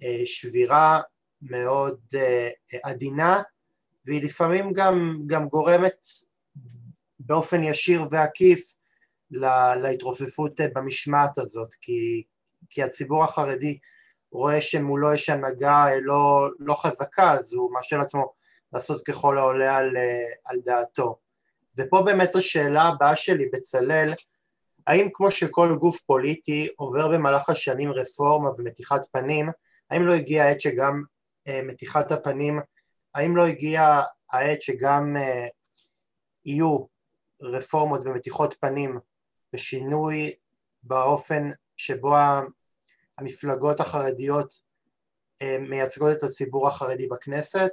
[0.00, 1.00] uh, שבירה,
[1.42, 3.42] מאוד uh, עדינה,
[4.06, 6.06] והיא לפעמים גם, גם גורמת
[7.26, 8.74] באופן ישיר ועקיף
[9.76, 12.22] להתרופפות במשמעת הזאת, כי,
[12.70, 13.78] כי הציבור החרדי
[14.32, 18.32] רואה שמולו יש הנהגה לא, לא חזקה, אז הוא מרשה לעצמו
[18.72, 19.96] לעשות ככל העולה על,
[20.44, 21.18] על דעתו.
[21.78, 24.12] ופה באמת השאלה הבאה שלי, בצלאל,
[24.86, 29.50] האם כמו שכל גוף פוליטי עובר במהלך השנים רפורמה ומתיחת פנים,
[29.90, 31.02] האם לא הגיעה העת שגם
[31.48, 32.60] אה, מתיחת הפנים,
[33.14, 34.02] האם לא הגיעה
[34.32, 35.46] העת שגם אה,
[36.44, 36.91] יהיו
[37.42, 38.98] רפורמות ומתיחות פנים
[39.54, 40.34] ושינוי
[40.82, 42.14] באופן שבו
[43.18, 44.52] המפלגות החרדיות
[45.42, 47.70] אה, מייצגות את הציבור החרדי בכנסת?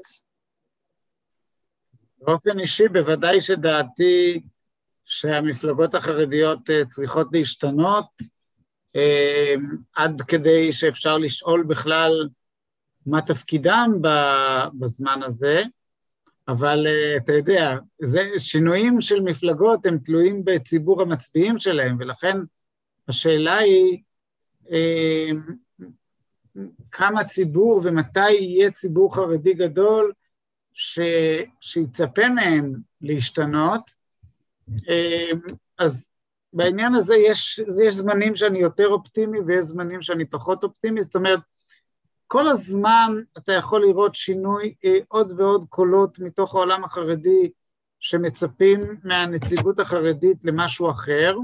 [2.18, 4.42] באופן אישי בוודאי שדעתי
[5.06, 8.06] שהמפלגות החרדיות אה, צריכות להשתנות
[8.96, 9.54] אה,
[9.96, 12.30] עד כדי שאפשר לשאול בכלל
[13.06, 13.92] מה תפקידם
[14.80, 15.64] בזמן הזה,
[16.50, 22.38] אבל uh, אתה יודע, זה, שינויים של מפלגות הם תלויים בציבור המצביעים שלהם, ולכן
[23.08, 23.98] השאלה היא
[24.66, 24.70] uh,
[26.92, 30.14] כמה ציבור ומתי יהיה ציבור חרדי גדול
[30.74, 31.00] ש,
[31.62, 33.92] שיצפה מהם להשתנות.
[34.70, 36.06] Uh, אז
[36.54, 41.40] בעניין הזה יש, יש זמנים שאני יותר אופטימי ויש זמנים שאני פחות אופטימי, זאת אומרת,
[42.32, 47.52] כל הזמן אתה יכול לראות שינוי, אה, עוד ועוד קולות מתוך העולם החרדי
[48.00, 51.38] שמצפים מהנציגות החרדית למשהו אחר,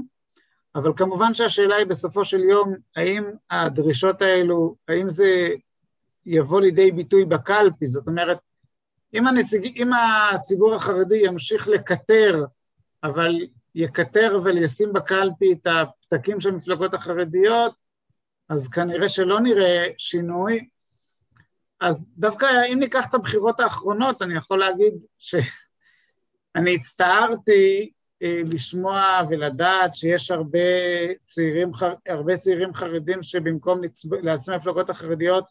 [0.74, 5.48] אבל כמובן שהשאלה היא בסופו של יום, האם הדרישות האלו, האם זה
[6.26, 8.38] יבוא לידי ביטוי בקלפי, זאת אומרת,
[9.14, 12.44] אם, הנציג, אם הציבור החרדי ימשיך לקטר,
[13.04, 17.74] אבל יקטר וישים בקלפי את הפתקים של המפלגות החרדיות,
[18.48, 20.68] אז כנראה שלא נראה שינוי,
[21.80, 27.90] אז דווקא אם ניקח את הבחירות האחרונות, אני יכול להגיד שאני הצטערתי
[28.22, 30.58] אה, לשמוע ולדעת שיש הרבה
[31.24, 31.70] צעירים,
[32.08, 33.80] הרבה צעירים חרדים שבמקום
[34.22, 35.44] לעצמי המפלגות החרדיות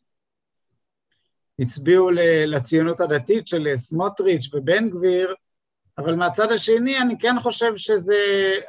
[1.59, 2.09] הצביעו
[2.47, 5.33] לציונות הדתית של סמוטריץ' ובן גביר,
[5.97, 8.17] אבל מהצד השני אני כן חושב שזה,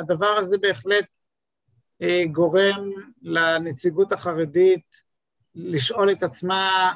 [0.01, 1.07] הדבר הזה בהחלט
[2.03, 2.91] אה, גורם
[3.23, 4.85] לנציגות החרדית
[5.55, 6.93] לשאול את עצמה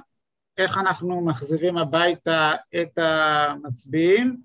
[0.61, 4.37] איך אנחנו מחזירים הביתה את המצביעים,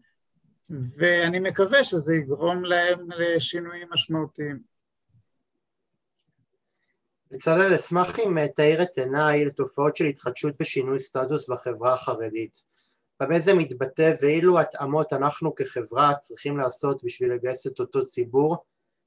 [0.70, 4.59] ואני מקווה שזה יגרום להם לשינויים משמעותיים.
[7.32, 12.63] בצלאל, אשמח אם תאיר את עיניי לתופעות של התחדשות ושינוי סטטוס בחברה החרדית.
[13.20, 18.57] במה זה מתבטא ואילו התאמות אנחנו כחברה צריכים לעשות בשביל לגייס את אותו ציבור,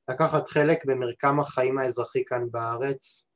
[0.09, 3.28] לקחת חלק במרקם החיים האזרחי כאן בארץ?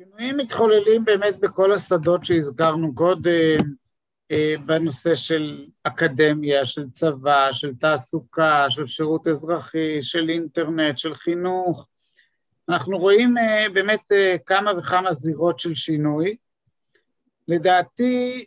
[0.00, 3.58] השינויים מתחוללים באמת בכל השדות שהזכרנו קודם,
[4.30, 11.86] אה, בנושא של אקדמיה, של צבא, של תעסוקה, של שירות אזרחי, של אינטרנט, של חינוך.
[12.68, 16.36] אנחנו רואים אה, באמת אה, כמה וכמה זירות של שינוי.
[17.48, 18.44] לדעתי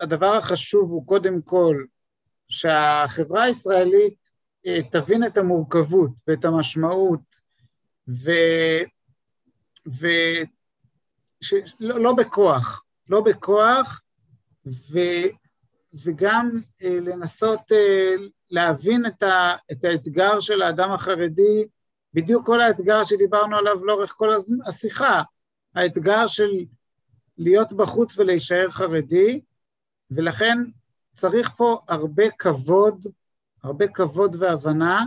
[0.00, 1.84] הדבר החשוב הוא קודם כל
[2.48, 4.28] שהחברה הישראלית
[4.90, 7.20] תבין את המורכבות ואת המשמעות.
[9.86, 10.06] ו...
[11.40, 11.54] ש...
[11.80, 14.02] לא, בכוח, לא בכוח,
[14.66, 14.98] ו...
[16.04, 16.50] וגם
[16.82, 18.14] אה, לנסות אה,
[18.50, 19.56] להבין את, ה...
[19.72, 21.66] את האתגר של האדם החרדי,
[22.14, 24.28] בדיוק כל האתגר שדיברנו עליו לאורך כל
[24.66, 25.22] השיחה,
[25.74, 26.50] האתגר של
[27.38, 29.40] להיות בחוץ ולהישאר חרדי,
[30.10, 30.58] ולכן
[31.16, 33.06] צריך פה הרבה כבוד,
[33.62, 35.04] הרבה כבוד והבנה,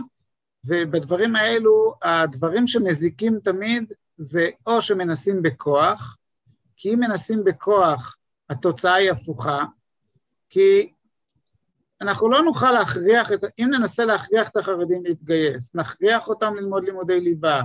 [0.64, 3.92] ובדברים האלו, הדברים שמזיקים תמיד
[4.22, 6.16] זה או שמנסים בכוח,
[6.76, 8.16] כי אם מנסים בכוח
[8.50, 9.64] התוצאה היא הפוכה,
[10.48, 10.92] כי
[12.00, 17.20] אנחנו לא נוכל להכריח, את, אם ננסה להכריח את החרדים להתגייס, נכריח אותם ללמוד לימודי
[17.20, 17.62] ליבה,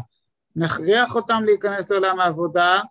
[0.56, 2.82] נכריח אותם להיכנס לעולם העבודה,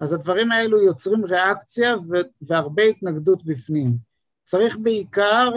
[0.00, 1.94] אז הדברים האלו יוצרים ריאקציה
[2.42, 3.96] והרבה התנגדות בפנים.
[4.44, 5.50] צריך בעיקר,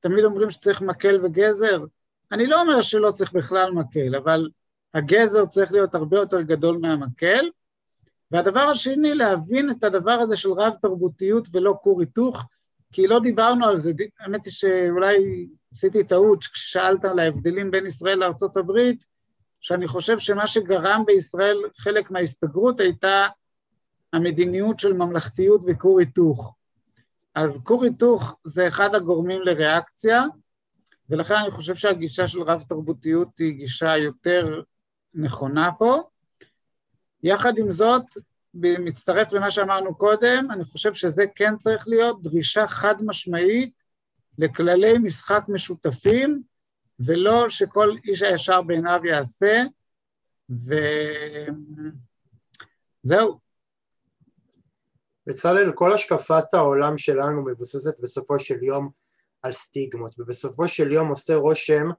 [0.00, 1.84] תמיד אומרים שצריך מקל וגזר,
[2.32, 4.48] אני לא אומר שלא צריך בכלל מקל, אבל
[4.94, 7.50] הגזר צריך להיות הרבה יותר גדול מהמקל,
[8.30, 12.42] והדבר השני, להבין את הדבר הזה של רב תרבותיות ולא כור היתוך,
[12.92, 18.18] כי לא דיברנו על זה, האמת היא שאולי עשיתי טעות כששאלת על ההבדלים בין ישראל
[18.18, 19.04] לארצות הברית,
[19.60, 23.26] שאני חושב שמה שגרם בישראל חלק מההסתגרות הייתה
[24.12, 26.54] המדיניות של ממלכתיות וכור היתוך.
[27.34, 30.24] אז כור היתוך זה אחד הגורמים לריאקציה,
[31.10, 34.62] ולכן אני חושב שהגישה של רב תרבותיות היא גישה יותר
[35.14, 36.02] נכונה פה.
[37.22, 38.04] יחד עם זאת,
[38.54, 43.82] מצטרף למה שאמרנו קודם, אני חושב שזה כן צריך להיות דרישה חד משמעית
[44.38, 46.42] לכללי משחק משותפים,
[47.00, 49.62] ולא שכל איש הישר בעיניו יעשה,
[53.04, 53.38] וזהו.
[55.26, 58.90] בצלאל, כל השקפת העולם שלנו מבוססת בסופו של יום
[59.42, 61.90] על סטיגמות, ובסופו של יום עושה רושם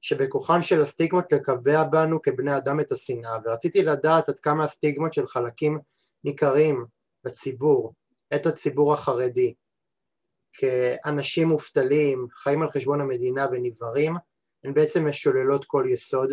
[0.00, 5.26] שבכוחן של הסטיגמות לקבע בנו כבני אדם את השנאה, ורציתי לדעת עד כמה הסטיגמות של
[5.26, 5.78] חלקים
[6.24, 6.86] ניכרים
[7.24, 7.94] בציבור,
[8.34, 9.54] את הציבור החרדי,
[10.52, 14.16] כאנשים מובטלים, חיים על חשבון המדינה ונבערים,
[14.64, 16.32] הן בעצם משוללות כל יסוד.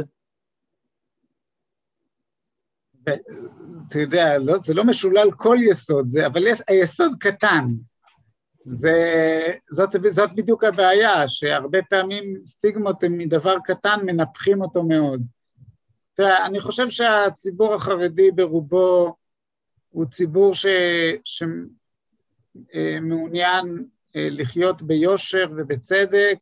[3.87, 7.65] אתה יודע, לא, זה לא משולל כל יסוד, זה, אבל יש, היסוד קטן,
[8.65, 15.21] וזאת זאת בדיוק הבעיה, שהרבה פעמים סטיגמות הן מדבר קטן מנפחים אותו מאוד.
[16.13, 19.15] תראה, אני חושב שהציבור החרדי ברובו
[19.89, 20.53] הוא ציבור
[23.03, 23.85] שמעוניין
[24.15, 26.37] לחיות ביושר ובצדק,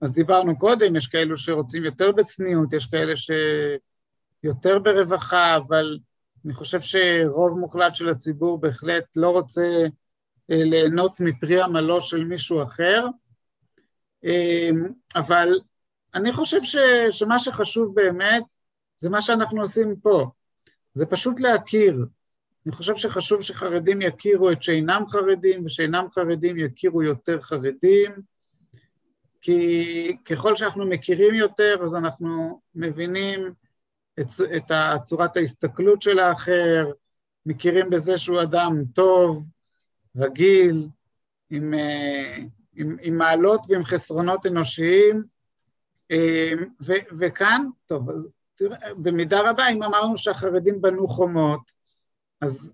[0.00, 5.98] אז דיברנו קודם, יש כאלו שרוצים יותר בצניעות, יש כאלה שיותר ברווחה, אבל
[6.44, 9.86] אני חושב שרוב מוחלט של הציבור בהחלט לא רוצה אה,
[10.54, 13.06] ליהנות מפרי עמלו של מישהו אחר,
[14.24, 14.70] אה,
[15.16, 15.48] אבל
[16.14, 16.76] אני חושב ש,
[17.10, 18.42] שמה שחשוב באמת
[18.98, 20.30] זה מה שאנחנו עושים פה,
[20.94, 22.06] זה פשוט להכיר.
[22.66, 28.12] אני חושב שחשוב שחרדים יכירו את שאינם חרדים ושאינם חרדים יכירו יותר חרדים,
[29.40, 33.52] כי ככל שאנחנו מכירים יותר אז אנחנו מבינים
[34.20, 34.26] את,
[34.56, 34.72] את
[35.02, 36.90] צורת ההסתכלות של האחר,
[37.46, 39.44] מכירים בזה שהוא אדם טוב,
[40.16, 40.88] רגיל,
[41.50, 42.36] עם, אה,
[42.74, 45.22] עם, עם מעלות ועם חסרונות אנושיים,
[46.10, 51.60] אה, ו, וכאן, טוב, אז תראה, במידה רבה, אם אמרנו שהחרדים בנו חומות,
[52.40, 52.70] אז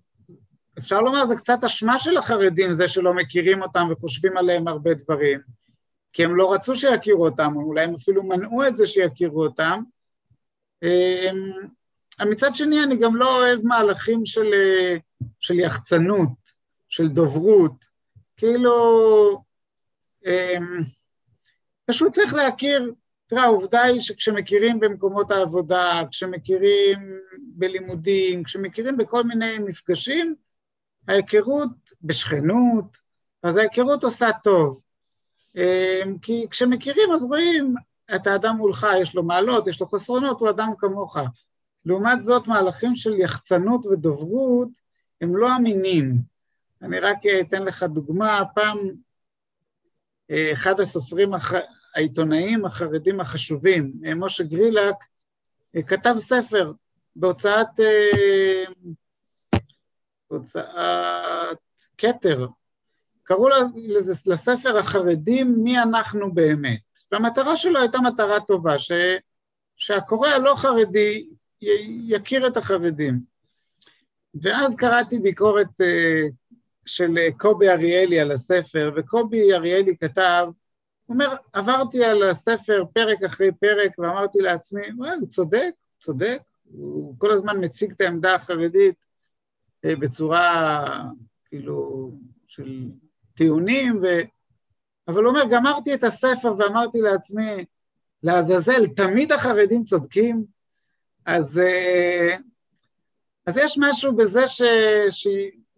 [0.78, 5.40] אפשר לומר, זה קצת אשמה של החרדים, זה שלא מכירים אותם וחושבים עליהם הרבה דברים,
[6.12, 9.80] כי הם לא רצו שיכירו אותם, אולי הם אפילו מנעו את זה שיכירו אותם,
[10.82, 11.68] אמ,
[12.30, 14.96] מצד שני, אני גם לא אוהב מהלכים של, אה,
[15.40, 16.28] של יחצנות,
[16.98, 17.84] של דוברות,
[18.36, 18.74] כאילו,
[20.26, 20.82] אמ,
[21.86, 22.94] פשוט צריך להכיר,
[23.26, 30.34] תראה, העובדה היא שכשמכירים במקומות העבודה, כשמכירים בלימודים, כשמכירים בכל מיני מפגשים,
[31.08, 31.70] ההיכרות
[32.02, 32.96] בשכנות,
[33.42, 34.80] אז ההיכרות עושה טוב.
[35.56, 37.74] אמ, כי כשמכירים אז רואים
[38.14, 41.16] את האדם מולך, יש לו מעלות, יש לו חסרונות, הוא אדם כמוך.
[41.84, 44.68] לעומת זאת, מהלכים של יחצנות ודוברות
[45.20, 46.37] הם לא אמינים.
[46.82, 48.78] אני רק אתן לך דוגמה, פעם
[50.30, 51.30] אה, אחד הסופרים,
[51.94, 54.94] העיתונאים החרדים החשובים, אה, משה גרילק,
[55.76, 56.72] אה, כתב ספר
[57.16, 57.66] בהוצאת,
[60.30, 61.58] בהוצאת
[61.98, 62.46] כתר,
[63.22, 66.80] קראו לזה, לספר החרדים מי אנחנו באמת.
[67.12, 68.92] והמטרה שלו הייתה מטרה טובה, ש,
[69.76, 71.28] שהקורא הלא חרדי
[72.08, 73.20] יכיר את החרדים.
[74.42, 76.32] ואז קראתי ביקורת uh,
[76.88, 80.46] של קובי אריאלי על הספר, וקובי אריאלי כתב,
[81.06, 85.70] הוא אומר, עברתי על הספר פרק אחרי פרק ואמרתי לעצמי, וואי, הוא צודק,
[86.00, 88.94] צודק, הוא כל הזמן מציג את העמדה החרדית
[89.86, 90.84] uh, בצורה,
[91.46, 92.10] כאילו,
[92.46, 92.88] של
[93.34, 94.06] טיעונים, ו...
[95.08, 97.64] אבל הוא אומר, גמרתי את הספר ואמרתי לעצמי,
[98.22, 100.44] לעזאזל, תמיד החרדים צודקים?
[101.26, 102.36] אז, אה,
[103.46, 104.62] אז יש משהו בזה ש,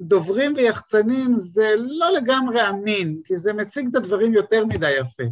[0.01, 5.23] שדוברים ויחצנים זה לא לגמרי אמין, כי זה מציג את הדברים יותר מדי יפה.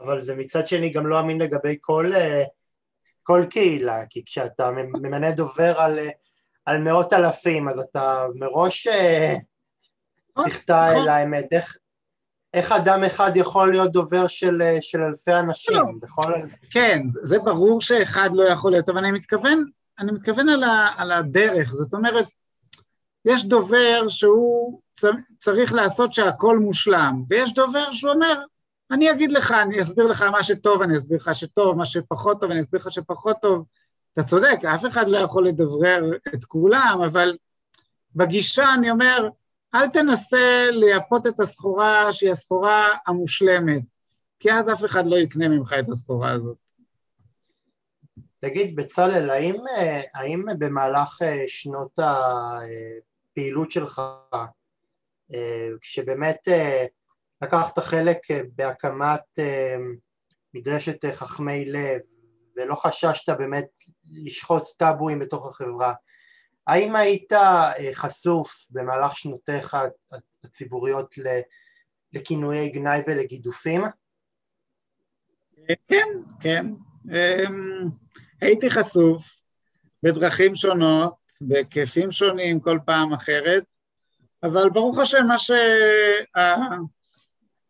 [0.00, 2.44] אבל זה מצד שני גם לא אמין לגבי כל, אה,
[3.22, 6.10] כל קהילה, כי כשאתה ממנה דובר על, אה,
[6.64, 8.86] על מאות אלפים, אז אתה מראש
[10.36, 11.08] נכון, תחטא אל נכון.
[11.08, 11.46] האמת.
[11.52, 11.76] איך,
[12.54, 15.76] איך אדם אחד יכול להיות דובר של, של אלפי אנשים?
[15.76, 15.84] לא.
[16.00, 16.32] בכל...
[16.70, 19.64] כן, זה ברור שאחד לא יכול להיות, אבל אני מתכוון,
[19.98, 22.26] אני מתכוון על, ה, על הדרך, זאת אומרת,
[23.26, 24.80] יש דובר שהוא
[25.40, 28.42] צריך לעשות שהכל מושלם, ויש דובר שהוא אומר,
[28.90, 32.50] אני אגיד לך, אני אסביר לך מה שטוב, אני אסביר לך שטוב, מה שפחות טוב,
[32.50, 33.64] אני אסביר לך שפחות טוב.
[34.12, 37.36] אתה צודק, אף אחד לא יכול לדברר את כולם, אבל
[38.14, 39.28] בגישה אני אומר,
[39.74, 43.82] אל תנסה לייפות את הסחורה שהיא הסחורה המושלמת,
[44.40, 46.56] כי אז אף אחד לא יקנה ממך את הסחורה הזאת.
[48.38, 49.56] תגיד, בצלאל, האם,
[50.14, 51.98] האם במהלך אה, שנות
[53.36, 54.02] הפעילות שלך,
[55.34, 56.86] אה, כשבאמת אה,
[57.42, 58.18] לקחת חלק
[58.54, 59.38] בהקמת
[60.54, 62.00] מדרשת חכמי לב,
[62.56, 63.68] ולא חששת באמת
[64.24, 65.94] לשחוט טאבואים בתוך החברה,
[66.66, 69.76] האם היית אה, חשוף במהלך שנותיך
[70.44, 71.14] הציבוריות
[72.12, 73.82] לכינויי גנאי ולגידופים?
[75.88, 76.06] כן,
[76.40, 76.66] כן.
[77.10, 77.88] אמ,
[78.40, 79.24] הייתי חשוף
[80.02, 83.64] בדרכים שונות, בהיקפים שונים כל פעם אחרת,
[84.42, 85.50] אבל ברוך השם, מה, ש...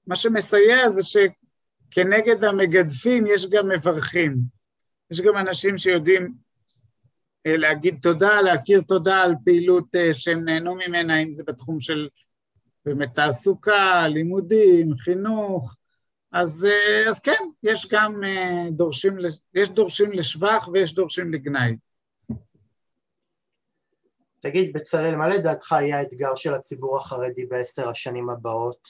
[0.07, 4.37] מה שמסייע זה שכנגד המגדפים יש גם מברכים.
[5.11, 6.35] יש גם אנשים שיודעים
[7.47, 12.09] אה, להגיד תודה, להכיר תודה על פעילות אה, שהם נהנו ממנה, אם זה בתחום של
[12.85, 15.75] באמת תעסוקה, לימודים, חינוך,
[16.33, 18.21] אז, אה, אז כן, יש גם
[18.71, 19.17] דורשים,
[19.55, 21.77] יש דורשים לשבח ויש דורשים לגנאי.
[24.47, 28.88] תגיד, בצלאל, מה לדעתך יהיה האתגר של הציבור החרדי בעשר השנים הבאות?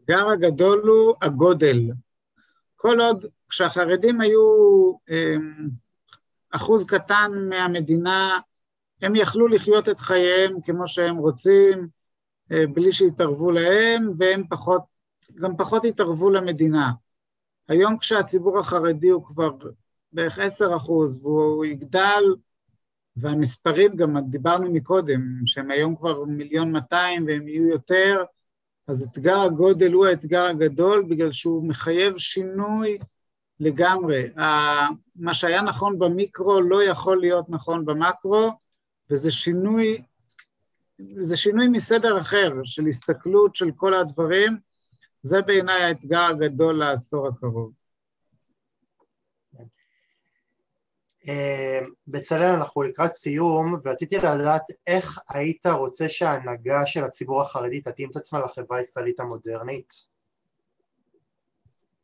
[0.00, 1.80] האתגר הגדול הוא הגודל.
[2.76, 4.40] כל עוד כשהחרדים היו
[5.08, 5.68] אמ,
[6.50, 8.38] אחוז קטן מהמדינה,
[9.02, 11.88] הם יכלו לחיות את חייהם כמו שהם רוצים,
[12.52, 14.82] אה, בלי שיתערבו להם, והם פחות,
[15.34, 16.92] גם פחות יתערבו למדינה.
[17.68, 19.50] היום כשהציבור החרדי הוא כבר
[20.12, 22.24] בערך עשר אחוז והוא יגדל,
[23.16, 28.24] והמספרים גם דיברנו מקודם, שהם היום כבר מיליון מאתיים והם יהיו יותר,
[28.88, 32.98] אז אתגר הגודל הוא האתגר הגדול בגלל שהוא מחייב שינוי
[33.60, 34.30] לגמרי.
[35.16, 38.52] מה שהיה נכון במיקרו לא יכול להיות נכון במקרו,
[39.10, 40.02] וזה שינוי,
[41.16, 44.58] זה שינוי מסדר אחר של הסתכלות של כל הדברים,
[45.22, 47.72] זה בעיניי האתגר הגדול לעשור הקרוב.
[49.58, 49.64] אה,
[52.08, 58.16] בצלאל, אנחנו לקראת סיום, ורציתי לדעת איך היית רוצה שההנהגה של הציבור החרדי תתאים את
[58.16, 60.14] עצמה לחברה הישראלית המודרנית?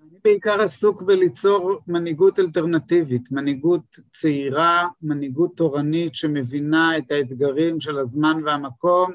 [0.00, 8.40] אני בעיקר עסוק בליצור מנהיגות אלטרנטיבית, מנהיגות צעירה, מנהיגות תורנית שמבינה את האתגרים של הזמן
[8.44, 9.12] והמקום.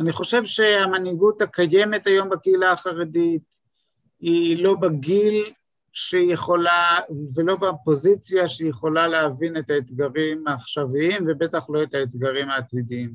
[0.00, 3.42] אני חושב שהמנהיגות הקיימת היום בקהילה החרדית
[4.20, 5.52] היא לא בגיל
[5.98, 6.98] שהיא יכולה,
[7.34, 13.14] ולא בפוזיציה שהיא יכולה להבין את האתגרים העכשוויים ובטח לא את האתגרים העתידיים.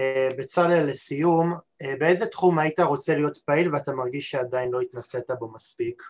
[0.00, 1.52] אה, בצלאל, לסיום,
[1.82, 6.02] אה, באיזה תחום היית רוצה להיות פעיל ואתה מרגיש שעדיין לא התנסית בו מספיק?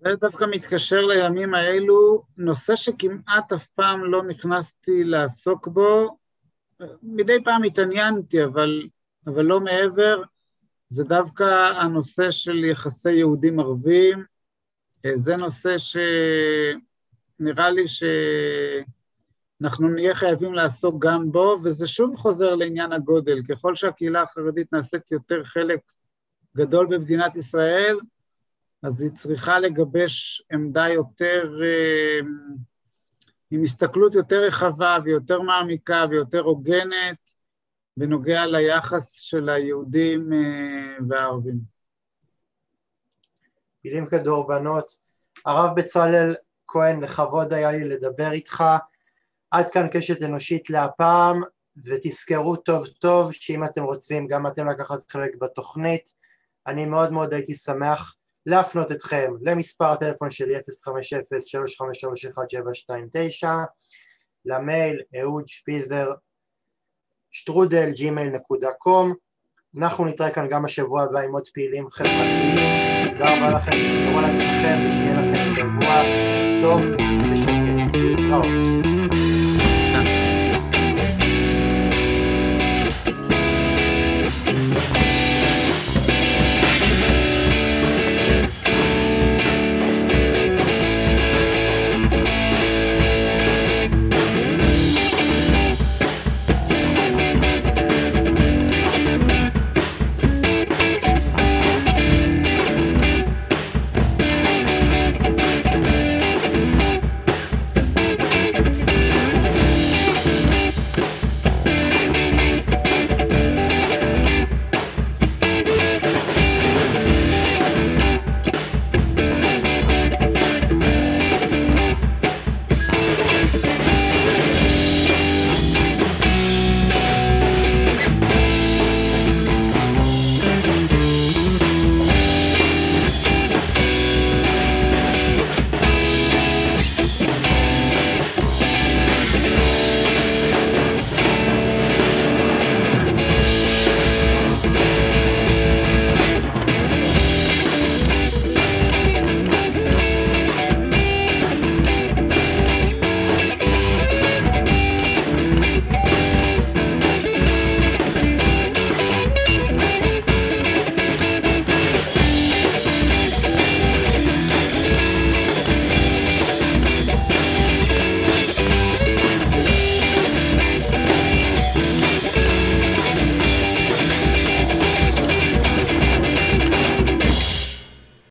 [0.00, 6.18] זה דווקא מתקשר לימים האלו, נושא שכמעט אף פעם לא נכנסתי לעסוק בו,
[7.02, 8.88] מדי פעם התעניינתי, אבל,
[9.26, 10.22] אבל לא מעבר,
[10.90, 11.44] זה דווקא
[11.80, 14.24] הנושא של יחסי יהודים ערבים,
[15.06, 15.76] אה, זה נושא
[17.38, 17.84] שנראה לי
[19.58, 25.12] שאנחנו נהיה חייבים לעסוק גם בו, וזה שוב חוזר לעניין הגודל, ככל שהקהילה החרדית נעשית
[25.12, 25.80] יותר חלק
[26.56, 27.98] גדול במדינת ישראל,
[28.82, 32.20] אז היא צריכה לגבש עמדה יותר, אה,
[33.50, 37.27] עם הסתכלות יותר רחבה ויותר מעמיקה ויותר הוגנת,
[37.98, 41.58] בנוגע ליחס של היהודים אה, והערבים.
[43.84, 44.98] מילים כדורבנות.
[45.46, 46.34] הרב בצלאל
[46.68, 48.64] כהן, לכבוד היה לי לדבר איתך.
[49.50, 51.40] עד כאן קשת אנושית להפעם,
[51.84, 56.14] ותזכרו טוב טוב שאם אתם רוצים גם אתם לקחת חלק בתוכנית,
[56.66, 60.60] אני מאוד מאוד הייתי שמח להפנות אתכם למספר הטלפון שלי 050-3531-729,
[64.44, 66.10] למייל אהוד שפיזר
[67.32, 69.14] שטרודל ג'ימייל נקודה קום.
[69.78, 72.56] אנחנו נתראה כאן גם בשבוע הבא עם עוד פעילים חברתיים.
[73.12, 76.02] תודה רבה לכם, תשמרו על עצמכם ושיהיה לכם שבוע
[76.62, 76.80] טוב
[77.32, 77.94] ושקט.
[77.94, 78.97] להתראות